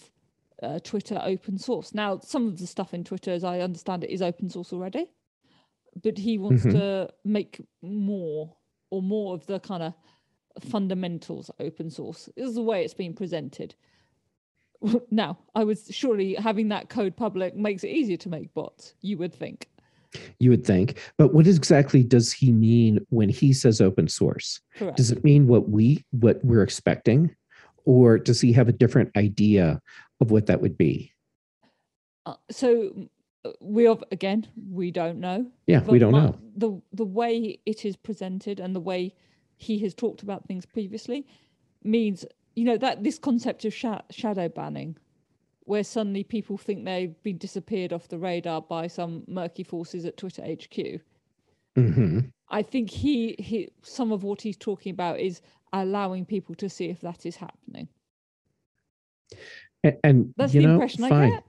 uh, 0.62 0.78
Twitter 0.80 1.20
open 1.22 1.58
source. 1.58 1.94
Now, 1.94 2.18
some 2.20 2.46
of 2.46 2.58
the 2.58 2.66
stuff 2.66 2.94
in 2.94 3.04
Twitter, 3.04 3.32
as 3.32 3.44
I 3.44 3.60
understand 3.60 4.04
it, 4.04 4.10
is 4.10 4.22
open 4.22 4.48
source 4.50 4.72
already, 4.72 5.06
but 6.02 6.16
he 6.18 6.38
wants 6.38 6.64
Mhm. 6.64 6.72
to 6.72 7.14
make 7.24 7.60
more 7.82 8.54
or 8.90 9.02
more 9.02 9.34
of 9.34 9.46
the 9.46 9.60
kind 9.60 9.82
of 9.82 9.94
fundamentals 10.60 11.50
open 11.60 11.90
source. 11.90 12.28
This 12.36 12.48
is 12.48 12.54
the 12.54 12.62
way 12.62 12.84
it's 12.84 12.94
been 12.94 13.14
presented. 13.14 13.74
Now, 15.10 15.38
I 15.54 15.64
was 15.64 15.86
surely 15.90 16.34
having 16.34 16.68
that 16.68 16.90
code 16.90 17.16
public 17.16 17.56
makes 17.56 17.84
it 17.84 17.88
easier 17.88 18.18
to 18.18 18.28
make 18.28 18.52
bots, 18.52 18.94
you 19.00 19.16
would 19.16 19.32
think. 19.32 19.68
You 20.38 20.50
would 20.50 20.66
think, 20.66 20.98
but 21.16 21.32
what 21.32 21.46
exactly 21.46 22.04
does 22.04 22.32
he 22.32 22.52
mean 22.52 22.98
when 23.08 23.28
he 23.28 23.52
says 23.52 23.80
open 23.80 24.08
source? 24.08 24.60
Correct. 24.76 24.96
Does 24.96 25.10
it 25.10 25.24
mean 25.24 25.46
what 25.46 25.68
we 25.68 26.04
what 26.10 26.44
we're 26.44 26.62
expecting, 26.62 27.34
or 27.84 28.18
does 28.18 28.40
he 28.40 28.52
have 28.52 28.68
a 28.68 28.72
different 28.72 29.10
idea 29.16 29.80
of 30.20 30.30
what 30.30 30.46
that 30.46 30.60
would 30.60 30.78
be? 30.78 31.12
Uh, 32.26 32.34
so 32.50 33.08
we 33.60 33.84
have 33.84 34.04
again 34.12 34.46
we 34.70 34.90
don't 34.90 35.18
know. 35.18 35.46
Yeah, 35.66 35.82
we 35.82 35.98
don't 35.98 36.12
know. 36.12 36.38
the 36.56 36.80
the 36.92 37.04
way 37.04 37.58
it 37.66 37.84
is 37.84 37.96
presented 37.96 38.60
and 38.60 38.74
the 38.74 38.80
way 38.80 39.14
he 39.64 39.78
has 39.78 39.94
talked 39.94 40.22
about 40.22 40.46
things 40.46 40.66
previously 40.66 41.26
means 41.82 42.24
you 42.54 42.64
know 42.64 42.76
that 42.76 43.02
this 43.02 43.18
concept 43.18 43.64
of 43.64 43.72
sha- 43.72 44.02
shadow 44.10 44.48
banning 44.48 44.96
where 45.66 45.82
suddenly 45.82 46.22
people 46.22 46.58
think 46.58 46.84
they've 46.84 47.22
been 47.22 47.38
disappeared 47.38 47.92
off 47.92 48.08
the 48.08 48.18
radar 48.18 48.60
by 48.60 48.86
some 48.86 49.24
murky 49.26 49.62
forces 49.64 50.04
at 50.04 50.16
Twitter 50.16 50.42
HQ. 50.42 51.00
hmm 51.76 52.20
I 52.50 52.62
think 52.62 52.90
he, 52.90 53.34
he 53.38 53.70
some 53.82 54.12
of 54.12 54.22
what 54.22 54.42
he's 54.42 54.58
talking 54.58 54.92
about 54.92 55.18
is 55.18 55.40
allowing 55.72 56.26
people 56.26 56.54
to 56.56 56.68
see 56.68 56.90
if 56.90 57.00
that 57.00 57.24
is 57.24 57.36
happening. 57.36 57.88
And, 59.82 59.96
and 60.04 60.34
That's 60.36 60.52
you 60.52 60.60
the 60.60 60.66
know, 60.66 60.74
impression 60.74 61.04
I 61.04 61.30
get. 61.30 61.44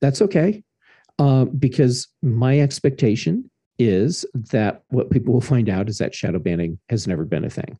That's 0.00 0.20
okay, 0.22 0.64
um, 1.20 1.50
because 1.50 2.08
my 2.22 2.58
expectation 2.60 3.48
is 3.78 4.24
that 4.34 4.82
what 4.88 5.10
people 5.10 5.32
will 5.34 5.40
find 5.40 5.68
out 5.68 5.88
is 5.88 5.98
that 5.98 6.14
shadow 6.14 6.38
banning 6.38 6.78
has 6.88 7.06
never 7.06 7.24
been 7.24 7.44
a 7.44 7.50
thing. 7.50 7.78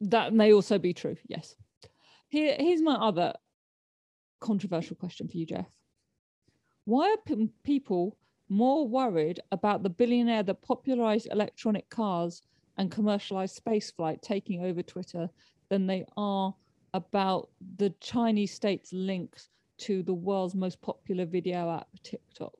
That 0.00 0.32
may 0.32 0.52
also 0.52 0.78
be 0.78 0.92
true. 0.92 1.16
Yes. 1.26 1.54
Here, 2.28 2.54
here's 2.58 2.82
my 2.82 2.94
other 2.94 3.34
controversial 4.40 4.96
question 4.96 5.28
for 5.28 5.36
you, 5.36 5.46
Jeff. 5.46 5.66
Why 6.84 7.10
are 7.10 7.16
p- 7.36 7.50
people 7.64 8.16
more 8.48 8.86
worried 8.86 9.40
about 9.52 9.82
the 9.82 9.90
billionaire 9.90 10.42
that 10.42 10.62
popularized 10.62 11.28
electronic 11.30 11.88
cars 11.90 12.42
and 12.76 12.90
commercialized 12.90 13.62
spaceflight 13.62 14.22
taking 14.22 14.64
over 14.64 14.82
Twitter 14.82 15.28
than 15.68 15.86
they 15.86 16.06
are 16.16 16.54
about 16.94 17.50
the 17.76 17.90
Chinese 18.00 18.54
state's 18.54 18.92
links 18.92 19.48
to 19.78 20.02
the 20.02 20.14
world's 20.14 20.54
most 20.54 20.80
popular 20.80 21.26
video 21.26 21.70
app, 21.70 21.88
TikTok? 22.02 22.52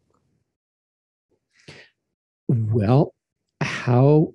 Well, 2.48 3.14
how 3.60 4.32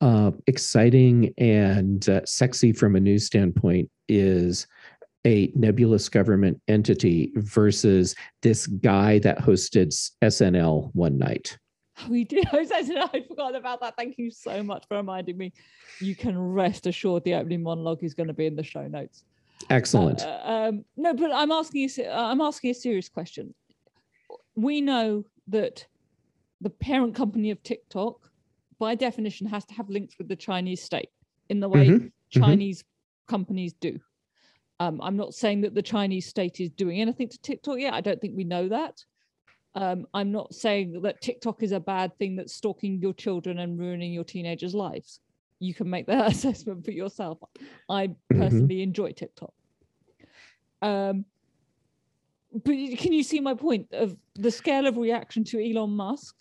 uh, 0.00 0.32
exciting 0.46 1.32
and 1.38 2.08
uh, 2.08 2.20
sexy 2.24 2.72
from 2.72 2.96
a 2.96 3.00
news 3.00 3.26
standpoint 3.26 3.88
is 4.08 4.66
a 5.24 5.52
nebulous 5.54 6.08
government 6.08 6.60
entity 6.66 7.30
versus 7.36 8.16
this 8.42 8.66
guy 8.66 9.20
that 9.20 9.38
hosted 9.38 9.94
SNL 10.22 10.90
one 10.94 11.18
night. 11.18 11.56
We 12.08 12.24
did. 12.24 12.46
Host 12.46 12.72
SNL. 12.72 13.10
I 13.12 13.22
forgot 13.28 13.54
about 13.54 13.80
that. 13.82 13.94
Thank 13.96 14.16
you 14.18 14.30
so 14.30 14.62
much 14.62 14.84
for 14.88 14.96
reminding 14.96 15.36
me. 15.36 15.52
You 16.00 16.16
can 16.16 16.36
rest 16.36 16.86
assured 16.86 17.22
the 17.22 17.34
opening 17.34 17.62
monologue 17.62 18.02
is 18.02 18.14
going 18.14 18.28
to 18.28 18.32
be 18.32 18.46
in 18.46 18.56
the 18.56 18.62
show 18.64 18.88
notes. 18.88 19.24
Excellent. 19.70 20.22
Uh, 20.22 20.40
um, 20.42 20.84
no, 20.96 21.14
but 21.14 21.30
I'm 21.32 21.52
asking 21.52 21.82
you. 21.82 22.08
I'm 22.10 22.40
asking 22.40 22.70
a 22.70 22.74
serious 22.74 23.08
question. 23.08 23.54
We 24.56 24.80
know 24.80 25.26
that 25.48 25.86
the 26.62 26.70
parent 26.70 27.14
company 27.14 27.50
of 27.50 27.62
TikTok, 27.62 28.30
by 28.78 28.94
definition, 28.94 29.46
has 29.48 29.64
to 29.66 29.74
have 29.74 29.90
links 29.90 30.16
with 30.18 30.28
the 30.28 30.36
Chinese 30.36 30.82
state 30.82 31.10
in 31.48 31.60
the 31.60 31.68
way 31.68 31.86
mm-hmm. 31.86 32.06
mm-hmm. 32.06 32.40
Chinese 32.40 32.82
mm-hmm. 32.82 33.34
companies 33.34 33.74
do. 33.74 33.98
Um, 34.80 35.00
I'm 35.02 35.16
not 35.16 35.34
saying 35.34 35.60
that 35.62 35.74
the 35.74 35.82
Chinese 35.82 36.26
state 36.26 36.60
is 36.60 36.70
doing 36.70 37.00
anything 37.00 37.28
to 37.28 37.38
TikTok 37.40 37.78
yet. 37.78 37.94
I 37.94 38.00
don't 38.00 38.20
think 38.20 38.36
we 38.36 38.44
know 38.44 38.68
that. 38.68 39.04
Um, 39.74 40.06
I'm 40.12 40.32
not 40.32 40.54
saying 40.54 41.00
that 41.02 41.20
TikTok 41.20 41.62
is 41.62 41.72
a 41.72 41.80
bad 41.80 42.16
thing 42.18 42.36
that's 42.36 42.54
stalking 42.54 43.00
your 43.00 43.14
children 43.14 43.58
and 43.58 43.78
ruining 43.78 44.12
your 44.12 44.24
teenagers' 44.24 44.74
lives. 44.74 45.20
You 45.60 45.74
can 45.74 45.88
make 45.88 46.06
that 46.06 46.26
assessment 46.32 46.84
for 46.84 46.90
yourself. 46.90 47.38
I 47.88 48.08
mm-hmm. 48.08 48.40
personally 48.40 48.76
mm-hmm. 48.76 48.82
enjoy 48.82 49.12
TikTok. 49.12 49.52
Um, 50.80 51.24
but 52.52 52.74
can 52.98 53.12
you 53.12 53.22
see 53.22 53.40
my 53.40 53.54
point 53.54 53.88
of 53.92 54.16
the 54.34 54.50
scale 54.50 54.86
of 54.86 54.96
reaction 54.96 55.44
to 55.44 55.70
Elon 55.70 55.90
Musk 55.90 56.36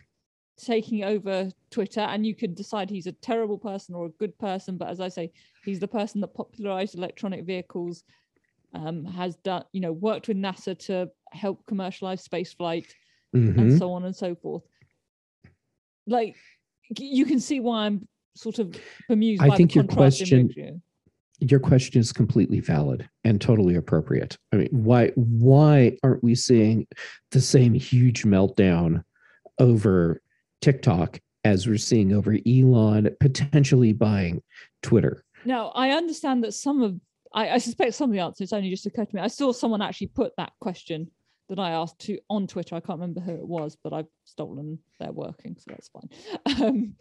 taking 0.62 1.04
over 1.04 1.50
Twitter? 1.70 2.02
And 2.02 2.26
you 2.26 2.36
could 2.36 2.56
decide 2.56 2.90
he's 2.90 3.08
a 3.08 3.12
terrible 3.12 3.58
person 3.58 3.96
or 3.96 4.06
a 4.06 4.10
good 4.20 4.38
person. 4.38 4.78
But 4.78 4.90
as 4.90 5.00
I 5.00 5.10
say, 5.10 5.32
he's 5.66 5.80
the 5.80 5.88
person 5.88 6.22
that 6.22 6.34
popularized 6.34 6.96
electronic 6.96 7.46
vehicles, 7.46 8.04
um, 8.74 9.06
has 9.06 9.36
done, 9.38 9.64
you 9.74 9.82
know, 9.82 9.92
worked 9.92 10.28
with 10.28 10.38
NASA 10.38 10.78
to 10.88 11.10
help 11.32 11.66
commercialize 11.66 12.28
spaceflight 12.28 12.88
mm-hmm. 13.36 13.60
and 13.60 13.78
so 13.78 13.92
on 13.92 14.06
and 14.06 14.16
so 14.16 14.36
forth. 14.36 14.64
Like 16.08 16.36
you 16.98 17.26
can 17.26 17.40
see 17.40 17.60
why 17.60 17.86
I'm 17.86 18.08
sort 18.36 18.60
of 18.60 18.76
bemused. 19.08 19.44
I 19.44 19.56
think 19.56 19.76
your 19.76 19.84
question, 19.84 20.82
your 21.40 21.60
question 21.60 22.00
is 22.00 22.12
completely 22.12 22.60
valid 22.60 23.10
and 23.24 23.40
totally 23.40 23.76
appropriate. 23.76 24.38
I 24.52 24.58
mean, 24.58 24.70
why 24.72 25.12
why 25.16 25.98
aren't 26.04 26.24
we 26.24 26.36
seeing 26.36 26.88
the 27.32 27.42
same 27.42 27.74
huge 27.74 28.24
meltdown 28.24 29.04
over 29.60 30.22
TikTok 30.62 31.20
as 31.44 31.68
we're 31.68 31.78
seeing 31.78 32.14
over 32.14 32.38
Elon 32.48 33.16
potentially 33.20 33.94
buying 33.94 34.42
Twitter? 34.82 35.24
Now, 35.46 35.70
I 35.70 35.92
understand 35.92 36.44
that 36.44 36.54
some 36.54 36.82
of 36.82 37.00
I, 37.34 37.52
I 37.52 37.58
suspect 37.58 37.96
some 37.96 38.10
of 38.10 38.14
the 38.14 38.20
answers 38.20 38.54
only 38.54 38.70
just 38.70 38.86
occurred 38.86 39.10
to 39.10 39.16
me. 39.16 39.22
I 39.22 39.28
saw 39.28 39.52
someone 39.52 39.82
actually 39.82 40.08
put 40.08 40.34
that 40.38 40.54
question 40.60 41.10
that 41.50 41.60
I 41.60 41.72
asked 41.72 42.00
to 42.00 42.18
on 42.30 42.48
Twitter. 42.48 42.76
I 42.76 42.80
can't 42.80 43.00
remember 43.00 43.22
who 43.22 43.34
it 43.34 43.48
was, 43.48 43.78
but 43.82 43.94
I've 43.94 44.08
stolen 44.26 44.80
their 45.00 45.12
working, 45.12 45.56
so 45.58 45.66
that's 45.68 45.90
fine. 45.90 46.10
Um, 46.64 46.96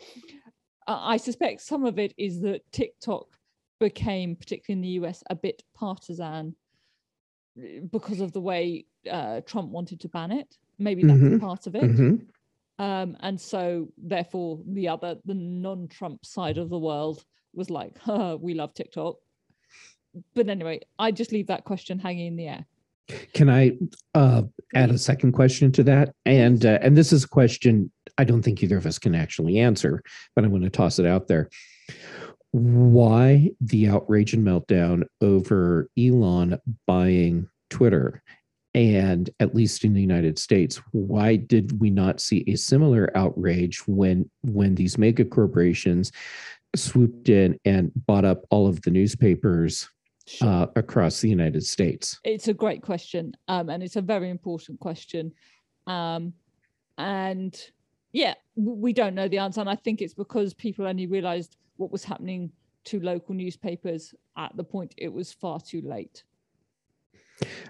I 0.87 1.19
suspect 1.19 1.61
some 1.61 1.85
of 1.85 1.99
it 1.99 2.15
is 2.17 2.41
that 2.41 2.63
TikTok 2.73 3.27
became, 3.79 4.35
particularly 4.35 4.79
in 4.79 4.83
the 4.83 5.07
US, 5.07 5.23
a 5.31 5.37
bit 5.37 5.63
partisan 5.75 6.57
eh, 7.63 7.81
because 7.91 8.21
of 8.21 8.33
the 8.33 8.41
way 8.41 8.87
uh, 9.11 9.41
Trump 9.43 9.71
wanted 9.71 10.01
to 10.01 10.09
ban 10.09 10.33
it. 10.33 10.57
Maybe 10.79 11.05
that's 11.05 11.21
mm-hmm. 11.21 11.39
part 11.39 11.67
of 11.67 11.75
it. 11.77 11.83
Mm-hmm. 11.83 12.17
Um, 12.81 13.19
and 13.21 13.39
so, 13.39 13.89
therefore, 13.99 14.61
the 14.67 14.89
other, 14.89 15.17
the 15.27 15.35
non 15.35 15.87
Trump 15.89 16.25
side 16.25 16.57
of 16.57 16.71
the 16.71 16.79
world 16.79 17.23
was 17.53 17.69
like, 17.69 17.99
we 18.41 18.55
love 18.55 18.73
TikTok. 18.73 19.17
But 20.35 20.49
anyway, 20.49 20.81
I 20.99 21.11
just 21.11 21.31
leave 21.31 21.49
that 21.49 21.65
question 21.65 21.99
hanging 21.99 22.29
in 22.29 22.37
the 22.37 22.49
air. 22.49 22.67
Can 23.35 23.51
I 23.51 23.73
uh, 24.15 24.43
add 24.75 24.91
a 24.91 24.97
second 24.97 25.33
question 25.33 25.71
to 25.73 25.83
that? 25.85 26.15
And 26.25 26.65
uh, 26.65 26.79
and 26.81 26.97
this 26.97 27.13
is 27.13 27.25
a 27.25 27.29
question 27.29 27.91
I 28.17 28.25
don't 28.25 28.41
think 28.41 28.63
either 28.63 28.79
of 28.79 28.87
us 28.87 28.99
can 28.99 29.15
actually 29.15 29.59
answer, 29.59 30.03
but 30.35 30.45
I'm 30.45 30.51
going 30.51 30.63
to 30.63 30.71
toss 30.71 30.99
it 30.99 31.07
out 31.07 31.29
there. 31.29 31.51
Why 32.53 33.51
the 33.61 33.89
outrage 33.89 34.33
and 34.33 34.47
meltdown 34.47 35.05
over 35.21 35.91
Elon 35.99 36.59
buying 36.87 37.49
Twitter? 37.69 38.23
And 38.75 39.31
at 39.41 39.55
least 39.55 39.85
in 39.85 39.95
the 39.95 40.01
United 40.01 40.39
States, 40.39 40.81
why 40.93 41.37
did 41.37 41.81
we 41.81 41.91
not 41.91 42.21
see 42.21 42.45
a 42.47 42.57
similar 42.57 43.11
outrage 43.17 43.87
when 43.89 44.31
when 44.43 44.77
these 44.77 44.97
mega 44.97 45.25
corporations 45.25 46.13
swooped 46.77 47.29
in 47.29 47.59
and 47.65 47.91
bought 48.07 48.25
up 48.25 48.45
all 48.51 48.69
of 48.69 48.81
the 48.83 48.91
newspapers 48.91 49.89
sure. 50.27 50.49
uh, 50.49 50.67
across 50.77 51.21
the 51.21 51.29
United 51.29 51.65
States? 51.65 52.21
It's 52.25 52.49
a 52.49 52.55
great 52.55 52.83
question, 52.83 53.37
um, 53.49 53.71
and 53.71 53.83
it's 53.83 53.97
a 53.97 54.03
very 54.03 54.31
important 54.31 54.79
question. 54.79 55.33
Um, 55.89 56.33
and 56.97 57.61
yeah, 58.13 58.35
we 58.55 58.93
don't 58.93 59.15
know 59.15 59.27
the 59.27 59.39
answer, 59.39 59.61
and 59.61 59.71
I 59.71 59.77
think 59.77 60.01
it's 60.01 60.15
because 60.15 60.55
people 60.55 60.87
only 60.87 61.07
realised 61.07 61.57
what 61.77 61.91
was 61.91 62.05
happening 62.05 62.53
to 62.85 63.01
local 63.01 63.35
newspapers 63.35 64.15
at 64.37 64.57
the 64.57 64.65
point 64.65 64.95
it 64.97 65.13
was 65.13 65.33
far 65.33 65.61
too 65.61 65.83
late. 65.83 66.25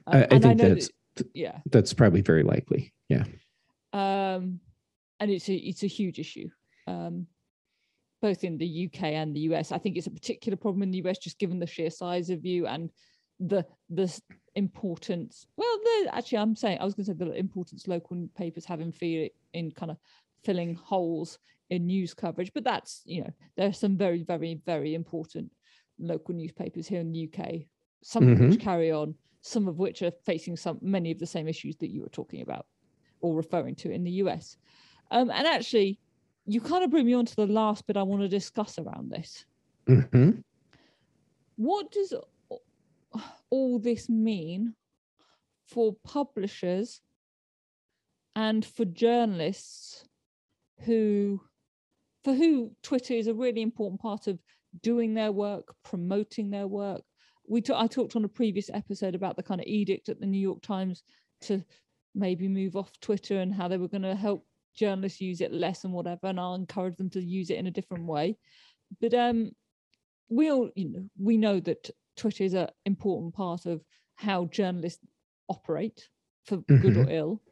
Um, 0.07 0.15
I, 0.15 0.25
I 0.25 0.39
think 0.39 0.45
I 0.45 0.55
that's 0.55 0.91
that, 1.17 1.27
yeah, 1.35 1.59
that's 1.67 1.93
probably 1.93 2.23
very 2.23 2.43
likely. 2.43 2.93
Yeah. 3.09 3.25
Um, 3.93 4.61
and 5.19 5.31
it's 5.31 5.49
a 5.49 5.55
it's 5.55 5.83
a 5.83 5.89
huge 5.89 6.19
issue. 6.19 6.49
Um, 6.87 7.27
both 8.23 8.45
in 8.45 8.59
the 8.59 8.87
UK 8.87 9.05
and 9.05 9.35
the 9.35 9.41
US. 9.41 9.73
I 9.73 9.79
think 9.79 9.97
it's 9.97 10.07
a 10.07 10.11
particular 10.11 10.57
problem 10.57 10.83
in 10.83 10.91
the 10.91 11.03
US 11.07 11.19
just 11.19 11.39
given 11.39 11.59
the 11.59 11.67
sheer 11.67 11.91
size 11.91 12.31
of 12.31 12.45
you 12.45 12.67
and 12.67 12.91
the 13.39 13.65
the 13.89 14.21
importance. 14.55 15.47
Well, 15.57 15.79
actually, 16.13 16.39
I'm 16.39 16.57
saying 16.57 16.79
I 16.81 16.85
was 16.85 16.95
going 16.95 17.07
to 17.07 17.13
say 17.13 17.17
the 17.17 17.33
importance 17.33 17.89
local 17.89 18.29
papers 18.37 18.65
have 18.67 18.81
in 18.81 18.93
feel 18.93 19.29
in 19.55 19.71
kind 19.73 19.91
of 19.91 19.97
filling 20.45 20.75
holes 20.75 21.39
in 21.71 21.87
news 21.87 22.15
coverage. 22.15 22.53
But 22.53 22.65
that's 22.65 23.03
you 23.05 23.23
know 23.23 23.31
there 23.57 23.69
are 23.69 23.73
some 23.73 23.97
very 23.97 24.23
very 24.23 24.61
very 24.67 24.95
important 24.95 25.51
local 25.99 26.35
newspapers 26.35 26.87
here 26.87 27.01
in 27.01 27.13
the 27.13 27.31
UK. 27.33 27.63
Some 28.03 28.25
mm-hmm. 28.25 28.45
of 28.45 28.51
which 28.51 28.61
carry 28.61 28.93
on, 28.93 29.15
some 29.43 29.69
of 29.69 29.79
which 29.79 30.03
are 30.03 30.13
facing 30.25 30.57
some 30.57 30.79
many 30.83 31.11
of 31.11 31.19
the 31.19 31.27
same 31.27 31.49
issues 31.49 31.77
that 31.77 31.91
you 31.91 32.03
were 32.03 32.09
talking 32.09 32.43
about 32.43 32.67
or 33.21 33.35
referring 33.35 33.75
to 33.77 33.91
in 33.91 34.05
the 34.05 34.11
US. 34.13 34.57
Um, 35.11 35.31
and 35.31 35.47
actually, 35.47 35.99
you 36.47 36.61
kind 36.61 36.85
of 36.85 36.91
bring 36.91 37.07
me 37.07 37.15
on 37.15 37.27
to 37.27 37.37
the 37.37 37.47
last 37.47 37.87
bit 37.87 37.97
I 37.97 38.03
want 38.03 38.23
to 38.23 38.29
discuss 38.29 38.79
around 38.79 39.11
this. 39.11 39.45
Mm-hmm. 39.89 40.41
What 41.57 41.91
does 41.91 42.15
all 43.51 43.79
this 43.79 44.09
mean 44.09 44.75
for 45.67 45.95
publishers 46.05 47.01
and 48.37 48.65
for 48.65 48.85
journalists 48.85 50.05
who 50.85 51.41
for 52.25 52.35
who 52.35 52.73
Twitter 52.83 53.15
is 53.15 53.27
a 53.27 53.35
really 53.35 53.63
important 53.63 54.01
part 54.01 54.27
of 54.27 54.39
doing 54.83 55.15
their 55.15 55.33
work, 55.33 55.75
promoting 55.83 56.51
their 56.51 56.67
work. 56.67 57.03
We 57.51 57.61
t- 57.61 57.75
I 57.77 57.89
talked 57.89 58.15
on 58.15 58.25
a 58.25 58.29
previous 58.29 58.71
episode 58.73 59.17
about 59.17 59.37
the 59.37 59.43
kind 59.43 59.61
of 59.61 59.67
edict 59.67 60.09
at 60.09 60.21
the 60.21 60.27
New 60.27 60.39
York 60.39 60.63
Times 60.63 61.03
to 61.43 61.65
maybe 62.15 62.47
move 62.47 62.77
off 62.77 62.93
Twitter 63.01 63.41
and 63.41 63.53
how 63.53 63.67
they 63.67 63.77
were 63.77 63.89
going 63.89 64.03
to 64.03 64.15
help 64.15 64.47
journalists 64.77 65.21
use 65.21 65.41
it 65.41 65.53
less 65.53 65.83
and 65.83 65.93
whatever, 65.93 66.29
and 66.29 66.39
I'll 66.39 66.55
encourage 66.55 66.97
them 66.97 67.11
to 67.11 67.21
use 67.21 67.51
it 67.51 67.59
in 67.59 67.67
a 67.67 67.73
different 67.73 68.07
way. 68.07 68.39
But 69.01 69.15
um, 69.15 69.51
we 70.29 70.49
all, 70.51 70.71
you 70.77 70.91
know, 70.91 71.05
we 71.19 71.37
know 71.37 71.59
that 71.59 71.91
Twitter 72.17 72.45
is 72.45 72.55
an 72.55 72.69
important 72.87 73.35
part 73.35 73.67
of 73.67 73.83
how 74.15 74.45
journalists 74.47 75.05
operate, 75.49 76.09
for 76.45 76.59
mm-hmm. 76.59 76.77
good 76.77 76.97
or 76.97 77.05
mm-hmm. 77.05 77.11
ill. 77.11 77.43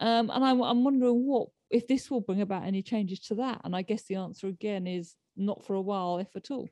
Um, 0.00 0.30
and 0.30 0.44
I'm, 0.44 0.62
I'm 0.62 0.84
wondering 0.84 1.26
what 1.26 1.48
if 1.70 1.86
this 1.88 2.10
will 2.10 2.20
bring 2.20 2.42
about 2.42 2.64
any 2.64 2.82
changes 2.82 3.20
to 3.20 3.36
that. 3.36 3.62
And 3.64 3.74
I 3.74 3.82
guess 3.82 4.02
the 4.02 4.16
answer 4.16 4.48
again 4.48 4.86
is 4.86 5.14
not 5.34 5.64
for 5.64 5.74
a 5.74 5.80
while, 5.80 6.18
if 6.18 6.36
at 6.36 6.50
all. 6.50 6.68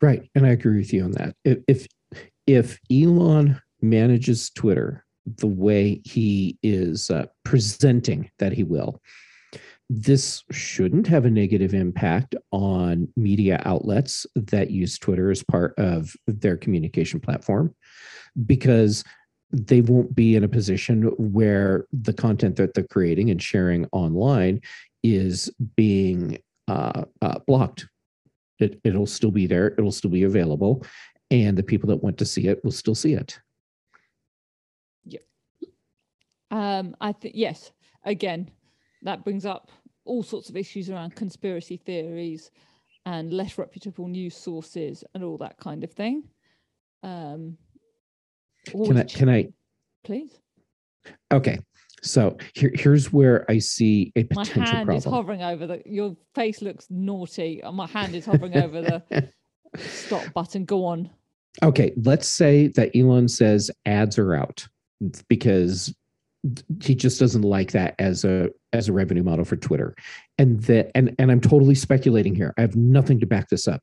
Right, 0.00 0.28
and 0.34 0.46
I 0.46 0.50
agree 0.50 0.78
with 0.78 0.92
you 0.92 1.04
on 1.04 1.12
that. 1.12 1.34
If 1.44 1.86
if, 2.46 2.78
Elon 2.90 3.60
manages 3.82 4.50
Twitter 4.50 5.04
the 5.36 5.46
way 5.46 6.00
he 6.04 6.56
is 6.62 7.10
uh, 7.10 7.26
presenting 7.44 8.30
that 8.38 8.52
he 8.52 8.64
will. 8.64 9.02
This 9.90 10.44
shouldn't 10.50 11.06
have 11.06 11.26
a 11.26 11.30
negative 11.30 11.74
impact 11.74 12.34
on 12.50 13.08
media 13.16 13.60
outlets 13.64 14.26
that 14.34 14.70
use 14.70 14.98
Twitter 14.98 15.30
as 15.30 15.42
part 15.42 15.74
of 15.78 16.14
their 16.26 16.56
communication 16.56 17.20
platform 17.20 17.74
because 18.46 19.04
they 19.50 19.80
won't 19.80 20.14
be 20.14 20.36
in 20.36 20.44
a 20.44 20.48
position 20.48 21.04
where 21.18 21.86
the 21.92 22.12
content 22.12 22.56
that 22.56 22.74
they're 22.74 22.84
creating 22.84 23.30
and 23.30 23.42
sharing 23.42 23.86
online 23.92 24.60
is 25.02 25.50
being 25.76 26.38
uh, 26.68 27.04
uh, 27.22 27.38
blocked. 27.46 27.86
It, 28.58 28.80
it'll 28.84 29.06
still 29.06 29.30
be 29.30 29.46
there. 29.46 29.68
It'll 29.78 29.92
still 29.92 30.10
be 30.10 30.24
available, 30.24 30.84
and 31.30 31.56
the 31.56 31.62
people 31.62 31.88
that 31.88 32.02
want 32.02 32.18
to 32.18 32.24
see 32.24 32.48
it 32.48 32.62
will 32.64 32.72
still 32.72 32.94
see 32.94 33.14
it. 33.14 33.38
Um, 36.50 36.96
I 37.00 37.12
think 37.12 37.34
yes. 37.36 37.72
Again, 38.04 38.50
that 39.02 39.24
brings 39.24 39.44
up 39.44 39.70
all 40.04 40.22
sorts 40.22 40.48
of 40.48 40.56
issues 40.56 40.88
around 40.88 41.14
conspiracy 41.14 41.76
theories 41.76 42.50
and 43.04 43.32
less 43.32 43.58
reputable 43.58 44.08
news 44.08 44.36
sources 44.36 45.04
and 45.14 45.22
all 45.22 45.38
that 45.38 45.58
kind 45.58 45.84
of 45.84 45.92
thing. 45.92 46.24
Um, 47.02 47.58
Can 48.66 48.98
I? 48.98 49.04
Can 49.04 49.28
I? 49.28 49.48
Please. 50.04 50.40
Okay. 51.32 51.58
So 52.02 52.36
here, 52.54 52.70
here's 52.74 53.12
where 53.12 53.44
I 53.50 53.58
see 53.58 54.12
a 54.16 54.24
potential 54.24 54.54
problem. 54.54 54.64
My 54.64 54.76
hand 54.76 54.98
is 54.98 55.02
problem. 55.04 55.14
hovering 55.14 55.42
over 55.42 55.66
the. 55.66 55.82
Your 55.86 56.16
face 56.34 56.62
looks 56.62 56.86
naughty. 56.90 57.60
and 57.60 57.76
My 57.76 57.86
hand 57.86 58.14
is 58.14 58.26
hovering 58.26 58.56
over 58.56 58.82
the 58.82 59.32
stop 59.76 60.32
button. 60.32 60.64
Go 60.64 60.84
on. 60.84 61.10
Okay, 61.62 61.92
let's 62.04 62.28
say 62.28 62.68
that 62.68 62.94
Elon 62.96 63.28
says 63.28 63.70
ads 63.84 64.18
are 64.18 64.34
out 64.34 64.66
because 65.28 65.94
he 66.82 66.94
just 66.94 67.18
doesn't 67.18 67.42
like 67.42 67.72
that 67.72 67.94
as 67.98 68.24
a 68.24 68.50
as 68.72 68.88
a 68.88 68.92
revenue 68.92 69.22
model 69.22 69.44
for 69.44 69.56
Twitter. 69.56 69.94
And 70.38 70.62
that 70.62 70.90
and 70.94 71.14
and 71.18 71.30
I'm 71.30 71.40
totally 71.40 71.74
speculating 71.74 72.34
here. 72.34 72.54
I 72.58 72.60
have 72.60 72.76
nothing 72.76 73.18
to 73.20 73.26
back 73.26 73.48
this 73.48 73.66
up. 73.66 73.82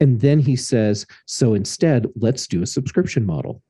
And 0.00 0.20
then 0.20 0.38
he 0.38 0.56
says, 0.56 1.06
so 1.26 1.54
instead, 1.54 2.06
let's 2.16 2.46
do 2.46 2.62
a 2.62 2.66
subscription 2.66 3.26
model. 3.26 3.62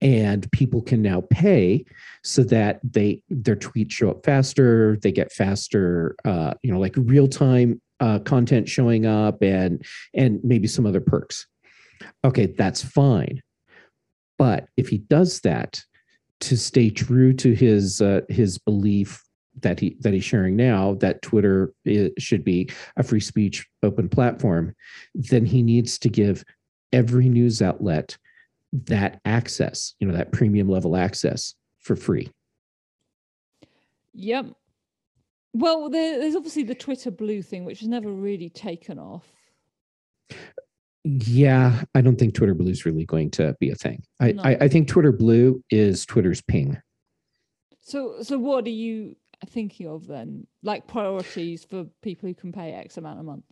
And 0.00 0.50
people 0.52 0.82
can 0.82 1.00
now 1.00 1.22
pay 1.30 1.84
so 2.22 2.42
that 2.44 2.80
they 2.82 3.22
their 3.30 3.56
tweets 3.56 3.92
show 3.92 4.10
up 4.10 4.24
faster, 4.24 4.98
they 5.02 5.12
get 5.12 5.32
faster 5.32 6.14
uh, 6.24 6.54
you 6.62 6.72
know, 6.72 6.78
like 6.78 6.94
real-time 6.96 7.80
uh, 8.00 8.18
content 8.18 8.68
showing 8.68 9.06
up 9.06 9.42
and 9.42 9.84
and 10.12 10.40
maybe 10.42 10.66
some 10.66 10.84
other 10.84 11.00
perks 11.00 11.46
okay, 12.24 12.46
that's 12.46 12.82
fine. 12.82 13.42
But 14.38 14.68
if 14.76 14.88
he 14.88 14.98
does 14.98 15.40
that 15.40 15.80
to 16.40 16.56
stay 16.56 16.90
true 16.90 17.32
to 17.34 17.54
his 17.54 18.00
uh, 18.00 18.22
his 18.28 18.58
belief 18.58 19.22
that 19.60 19.78
he 19.78 19.96
that 20.00 20.12
he's 20.12 20.24
sharing 20.24 20.56
now 20.56 20.94
that 20.94 21.22
Twitter 21.22 21.72
i 21.86 22.10
should 22.18 22.44
be 22.44 22.68
a 22.96 23.02
free 23.02 23.20
speech 23.20 23.66
open 23.82 24.08
platform, 24.08 24.74
then 25.14 25.46
he 25.46 25.62
needs 25.62 25.98
to 25.98 26.08
give 26.08 26.44
every 26.92 27.28
news 27.28 27.62
outlet 27.62 28.16
that 28.74 29.20
access, 29.24 29.94
you 30.00 30.06
know, 30.06 30.14
that 30.14 30.32
premium 30.32 30.68
level 30.68 30.96
access 30.96 31.54
for 31.78 31.94
free. 31.94 32.30
Yep. 34.12 34.46
Well, 35.52 35.88
there's 35.88 36.34
obviously 36.34 36.64
the 36.64 36.74
Twitter 36.74 37.12
Blue 37.12 37.40
thing, 37.40 37.64
which 37.64 37.80
has 37.80 37.88
never 37.88 38.10
really 38.10 38.50
taken 38.50 38.98
off. 38.98 39.26
Yeah, 41.04 41.82
I 41.94 42.00
don't 42.00 42.18
think 42.18 42.34
Twitter 42.34 42.54
Blue 42.54 42.70
is 42.70 42.84
really 42.84 43.04
going 43.04 43.30
to 43.32 43.54
be 43.60 43.70
a 43.70 43.74
thing. 43.74 44.02
I, 44.20 44.32
No. 44.32 44.42
I, 44.42 44.56
I 44.62 44.68
think 44.68 44.88
Twitter 44.88 45.12
Blue 45.12 45.62
is 45.70 46.04
Twitter's 46.06 46.42
ping. 46.42 46.80
So, 47.80 48.22
so 48.22 48.38
what 48.38 48.64
are 48.66 48.70
you 48.70 49.14
thinking 49.46 49.86
of 49.86 50.06
then? 50.06 50.46
Like 50.62 50.88
priorities 50.88 51.64
for 51.64 51.84
people 52.02 52.28
who 52.28 52.34
can 52.34 52.50
pay 52.50 52.72
X 52.72 52.96
amount 52.96 53.20
a 53.20 53.22
month? 53.22 53.44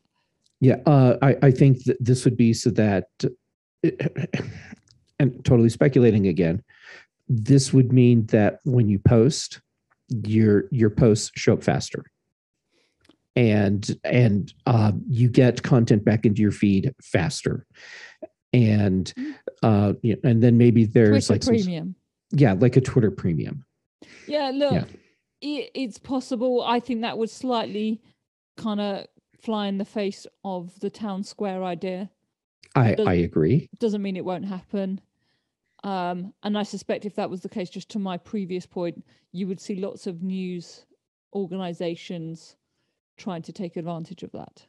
Yeah, 0.61 0.76
uh, 0.87 1.16
I, 1.22 1.37
I 1.42 1.50
think 1.50 1.85
that 1.85 1.98
this 2.00 2.24
would 2.24 2.37
be 2.37 2.54
so 2.54 2.70
that, 2.70 3.04
and 5.22 5.44
totally 5.44 5.68
speculating 5.68 6.26
again, 6.26 6.62
this 7.28 7.72
would 7.72 7.92
mean 7.92 8.26
that 8.26 8.58
when 8.64 8.88
you 8.88 8.98
post, 8.98 9.61
your 10.26 10.64
your 10.70 10.90
posts 10.90 11.30
show 11.37 11.54
up 11.54 11.62
faster, 11.62 12.04
and 13.37 13.96
and 14.04 14.52
uh, 14.66 14.92
you 15.08 15.28
get 15.28 15.62
content 15.62 16.04
back 16.04 16.26
into 16.26 16.42
your 16.42 16.50
feed 16.50 16.92
faster, 17.02 17.64
and 18.52 19.14
uh, 19.62 19.94
you 20.02 20.14
know, 20.14 20.30
and 20.30 20.42
then 20.42 20.58
maybe 20.58 20.85
there's 20.85 21.28
Twitter 21.28 21.35
like 21.35 21.42
some, 21.44 21.54
Premium. 21.54 21.94
yeah, 22.32 22.52
like 22.52 22.76
a 22.76 22.80
Twitter 22.80 23.11
Premium. 23.11 23.64
Yeah, 24.26 24.50
look, 24.52 24.72
Yeah. 24.72 24.85
It, 25.40 25.70
it's 25.74 25.98
possible. 25.98 26.62
I 26.62 26.80
think 26.80 27.02
that 27.02 27.18
would 27.18 27.30
slightly 27.30 28.00
kind 28.56 28.80
of 28.80 29.06
fly 29.40 29.66
in 29.66 29.78
the 29.78 29.85
face 29.85 30.26
of 30.44 30.78
the 30.80 30.90
town 30.90 31.24
square 31.24 31.64
idea. 31.64 32.11
I 32.74 32.96
I 33.06 33.14
agree. 33.14 33.68
Doesn't 33.78 34.02
mean 34.02 34.16
it 34.16 34.24
won't 34.24 34.44
happen. 34.44 35.00
Um, 35.85 36.33
and 36.42 36.57
I 36.57 36.62
suspect 36.62 37.05
if 37.05 37.16
that 37.16 37.31
was 37.31 37.40
the 37.40 37.49
case, 37.49 37.71
just 37.71 37.88
to 37.90 37.99
my 37.99 38.16
previous 38.16 38.66
point, 38.66 39.05
you 39.33 39.47
would 39.49 39.61
see 39.61 39.77
lots 39.77 40.07
of 40.07 40.23
news 40.23 40.87
organizations 41.35 42.57
trying 43.16 43.42
to 43.42 43.53
take 43.53 43.77
advantage 43.77 44.23
of 44.23 44.33
that. 44.33 44.66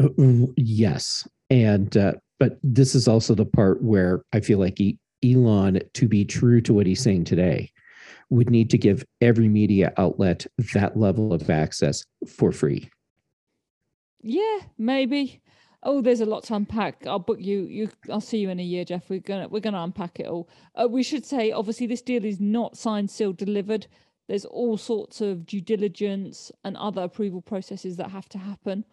Uh, 0.00 0.46
Yes, 0.56 1.26
and 1.50 1.96
uh, 1.96 2.12
but 2.38 2.58
this 2.62 2.94
is 2.94 3.08
also 3.08 3.34
the 3.34 3.46
part 3.46 3.82
where 3.82 4.22
I 4.32 4.40
feel 4.40 4.58
like 4.58 4.78
Elon, 5.24 5.80
to 5.94 6.08
be 6.08 6.24
true 6.24 6.60
to 6.62 6.74
what 6.74 6.86
he's 6.86 7.02
saying 7.02 7.24
today, 7.24 7.72
would 8.30 8.50
need 8.50 8.70
to 8.70 8.78
give 8.78 9.04
every 9.20 9.48
media 9.48 9.92
outlet 9.96 10.46
that 10.74 10.96
level 10.96 11.32
of 11.32 11.48
access 11.50 12.04
for 12.26 12.52
free. 12.52 12.88
Yeah, 14.20 14.58
maybe. 14.76 15.40
Oh, 15.84 16.00
there's 16.00 16.20
a 16.20 16.26
lot 16.26 16.42
to 16.44 16.54
unpack. 16.54 17.06
I'll 17.06 17.18
book 17.20 17.38
you. 17.40 17.60
You, 17.66 17.88
I'll 18.10 18.20
see 18.20 18.38
you 18.38 18.50
in 18.50 18.58
a 18.58 18.64
year, 18.64 18.84
Jeff. 18.84 19.08
We're 19.08 19.20
gonna 19.20 19.48
we're 19.48 19.60
gonna 19.60 19.82
unpack 19.82 20.18
it 20.18 20.26
all. 20.26 20.48
Uh, 20.74 20.88
we 20.88 21.02
should 21.02 21.24
say, 21.24 21.52
obviously, 21.52 21.86
this 21.86 22.02
deal 22.02 22.24
is 22.24 22.40
not 22.40 22.76
signed, 22.76 23.10
sealed, 23.10 23.36
delivered. 23.36 23.86
There's 24.26 24.44
all 24.44 24.76
sorts 24.76 25.20
of 25.20 25.46
due 25.46 25.60
diligence 25.60 26.50
and 26.64 26.76
other 26.76 27.02
approval 27.02 27.40
processes 27.40 27.96
that 27.96 28.10
have 28.10 28.28
to 28.30 28.38
happen. 28.38 28.84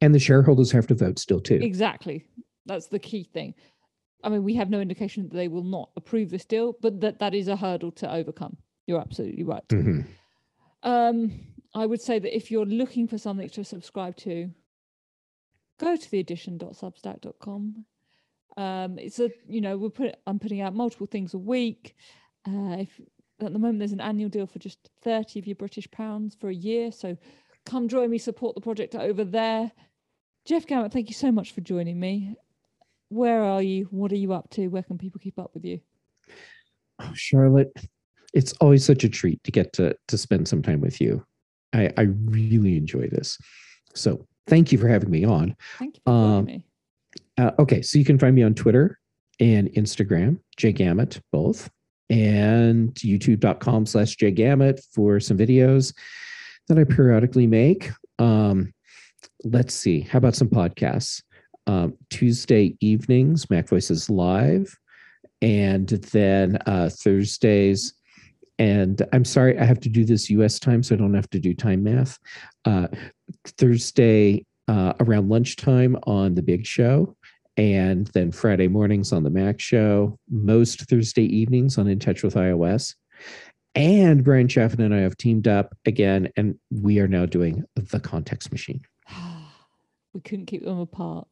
And 0.00 0.14
the 0.14 0.18
shareholders 0.20 0.70
have 0.72 0.86
to 0.86 0.94
vote 0.94 1.18
still 1.18 1.40
too. 1.40 1.56
Exactly. 1.60 2.24
That's 2.66 2.86
the 2.86 2.98
key 3.00 3.24
thing. 3.24 3.54
I 4.22 4.28
mean, 4.28 4.44
we 4.44 4.54
have 4.54 4.70
no 4.70 4.80
indication 4.80 5.24
that 5.24 5.34
they 5.34 5.48
will 5.48 5.64
not 5.64 5.90
approve 5.96 6.30
this 6.30 6.44
deal, 6.44 6.76
but 6.80 7.00
that 7.00 7.18
that 7.18 7.34
is 7.34 7.48
a 7.48 7.56
hurdle 7.56 7.90
to 7.92 8.12
overcome. 8.12 8.56
You're 8.86 9.00
absolutely 9.00 9.42
right. 9.44 9.66
Mhm. 9.68 10.06
Um, 10.84 11.32
I 11.74 11.84
would 11.84 12.00
say 12.00 12.18
that 12.18 12.34
if 12.34 12.50
you're 12.50 12.64
looking 12.64 13.06
for 13.08 13.18
something 13.18 13.48
to 13.50 13.64
subscribe 13.64 14.16
to, 14.18 14.50
go 15.78 15.96
to 15.96 16.10
the 16.10 16.20
addition.substack.com. 16.20 17.84
Um, 18.56 18.98
it's 18.98 19.20
a 19.20 19.30
you 19.48 19.60
know 19.60 19.76
we're 19.76 19.90
put 19.90 20.16
I'm 20.26 20.38
putting 20.38 20.60
out 20.60 20.74
multiple 20.74 21.06
things 21.06 21.34
a 21.34 21.38
week. 21.38 21.94
Uh, 22.46 22.78
if 22.78 23.00
at 23.40 23.52
the 23.52 23.58
moment 23.58 23.78
there's 23.78 23.92
an 23.92 24.00
annual 24.00 24.28
deal 24.28 24.46
for 24.46 24.58
just 24.58 24.90
thirty 25.02 25.38
of 25.38 25.46
your 25.46 25.54
British 25.56 25.88
pounds 25.90 26.34
for 26.34 26.48
a 26.48 26.54
year, 26.54 26.90
so 26.90 27.16
come 27.64 27.88
join 27.88 28.10
me, 28.10 28.18
support 28.18 28.54
the 28.54 28.60
project 28.60 28.94
over 28.94 29.24
there. 29.24 29.70
Jeff 30.44 30.66
Gamet, 30.66 30.92
thank 30.92 31.08
you 31.08 31.14
so 31.14 31.30
much 31.30 31.52
for 31.52 31.60
joining 31.60 32.00
me. 32.00 32.34
Where 33.10 33.42
are 33.42 33.62
you? 33.62 33.84
What 33.90 34.12
are 34.12 34.16
you 34.16 34.32
up 34.32 34.50
to? 34.50 34.68
Where 34.68 34.82
can 34.82 34.98
people 34.98 35.20
keep 35.22 35.38
up 35.38 35.52
with 35.54 35.64
you? 35.64 35.80
Oh, 36.98 37.12
Charlotte, 37.14 37.72
it's 38.34 38.54
always 38.54 38.84
such 38.84 39.04
a 39.04 39.08
treat 39.08 39.42
to 39.44 39.52
get 39.52 39.72
to 39.74 39.96
to 40.08 40.18
spend 40.18 40.48
some 40.48 40.62
time 40.62 40.80
with 40.80 41.00
you. 41.00 41.24
I, 41.72 41.92
I 41.96 42.02
really 42.02 42.76
enjoy 42.76 43.08
this. 43.08 43.38
So 43.94 44.26
thank 44.48 44.72
you 44.72 44.78
for 44.78 44.88
having 44.88 45.10
me 45.10 45.24
on. 45.24 45.56
Thank 45.78 46.00
you 46.04 46.12
Um, 46.12 46.44
me. 46.46 46.64
Uh, 47.36 47.52
okay, 47.58 47.82
so 47.82 47.98
you 47.98 48.04
can 48.04 48.18
find 48.18 48.34
me 48.34 48.42
on 48.42 48.54
Twitter 48.54 48.98
and 49.40 49.68
Instagram, 49.74 50.38
jgamet, 50.58 51.20
both, 51.30 51.70
and 52.10 52.94
youtube.com 52.94 53.86
slash 53.86 54.16
Jay 54.16 54.32
jgamet 54.32 54.80
for 54.92 55.20
some 55.20 55.38
videos 55.38 55.94
that 56.68 56.78
I 56.78 56.84
periodically 56.84 57.46
make. 57.46 57.90
Um, 58.18 58.72
let's 59.44 59.74
see, 59.74 60.00
how 60.00 60.18
about 60.18 60.34
some 60.34 60.48
podcasts? 60.48 61.22
Um, 61.66 61.94
Tuesday 62.10 62.76
evenings, 62.80 63.46
MacVoices 63.46 64.08
Live, 64.08 64.74
and 65.42 65.88
then 65.88 66.58
uh, 66.66 66.88
Thursdays. 66.90 67.94
And 68.58 69.00
I'm 69.12 69.24
sorry, 69.24 69.58
I 69.58 69.64
have 69.64 69.80
to 69.80 69.88
do 69.88 70.04
this 70.04 70.30
US 70.30 70.58
time, 70.58 70.82
so 70.82 70.94
I 70.94 70.98
don't 70.98 71.14
have 71.14 71.30
to 71.30 71.38
do 71.38 71.54
time 71.54 71.84
math. 71.84 72.18
Uh, 72.64 72.88
Thursday 73.44 74.44
uh, 74.66 74.94
around 75.00 75.28
lunchtime 75.28 75.96
on 76.04 76.34
The 76.34 76.42
Big 76.42 76.66
Show, 76.66 77.16
and 77.56 78.06
then 78.08 78.32
Friday 78.32 78.68
mornings 78.68 79.12
on 79.12 79.22
The 79.22 79.30
Mac 79.30 79.60
Show, 79.60 80.18
most 80.28 80.82
Thursday 80.88 81.24
evenings 81.24 81.78
on 81.78 81.88
In 81.88 81.98
Touch 81.98 82.22
with 82.22 82.34
iOS. 82.34 82.94
And 83.74 84.24
Bryan 84.24 84.48
Chaffin 84.48 84.80
and 84.80 84.94
I 84.94 84.98
have 84.98 85.16
teamed 85.16 85.46
up 85.46 85.76
again, 85.86 86.30
and 86.36 86.56
we 86.70 86.98
are 86.98 87.08
now 87.08 87.26
doing 87.26 87.64
The 87.76 88.00
Context 88.00 88.50
Machine. 88.50 88.80
we 90.12 90.20
couldn't 90.20 90.46
keep 90.46 90.64
them 90.64 90.80
apart. 90.80 91.28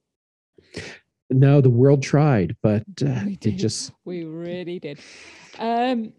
No, 1.29 1.61
the 1.61 1.71
world 1.71 2.03
tried, 2.05 2.57
but 2.63 2.85
uh, 3.05 3.23
We 3.27 3.33
it 3.33 3.41
did. 3.41 3.59
just 3.59 3.91
We 4.05 4.25
really 4.25 4.79
did. 4.79 5.01
Um, 5.59 6.13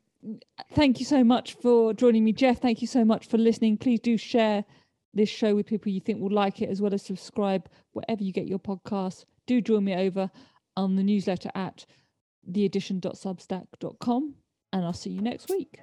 thank 0.74 1.00
you 1.00 1.06
so 1.06 1.24
much 1.24 1.54
for 1.54 1.94
joining 1.94 2.24
me, 2.24 2.34
Jeff. 2.34 2.60
Thank 2.60 2.82
you 2.82 2.88
so 2.88 3.06
much 3.06 3.28
for 3.28 3.38
listening. 3.38 3.78
Please 3.78 4.00
do 4.00 4.18
share 4.18 4.66
this 5.14 5.30
show 5.30 5.56
with 5.56 5.66
people 5.66 5.92
you 5.92 6.02
think 6.02 6.20
will 6.20 6.32
like 6.32 6.62
it, 6.62 6.70
as 6.70 6.82
well 6.82 6.94
as 6.94 7.02
subscribe 7.04 7.68
wherever 7.94 8.24
you 8.24 8.32
get 8.32 8.48
your 8.48 8.60
podcasts. 8.60 9.26
Do 9.46 9.62
join 9.62 9.84
me 9.84 9.96
over 9.96 10.30
on 10.76 10.96
the 10.96 11.04
newsletter 11.04 11.50
at 11.56 11.86
theaddition.substack.com, 12.52 14.36
and 14.74 14.86
I'll 14.86 14.94
see 14.94 15.12
you 15.12 15.22
next 15.22 15.50
week. 15.50 15.80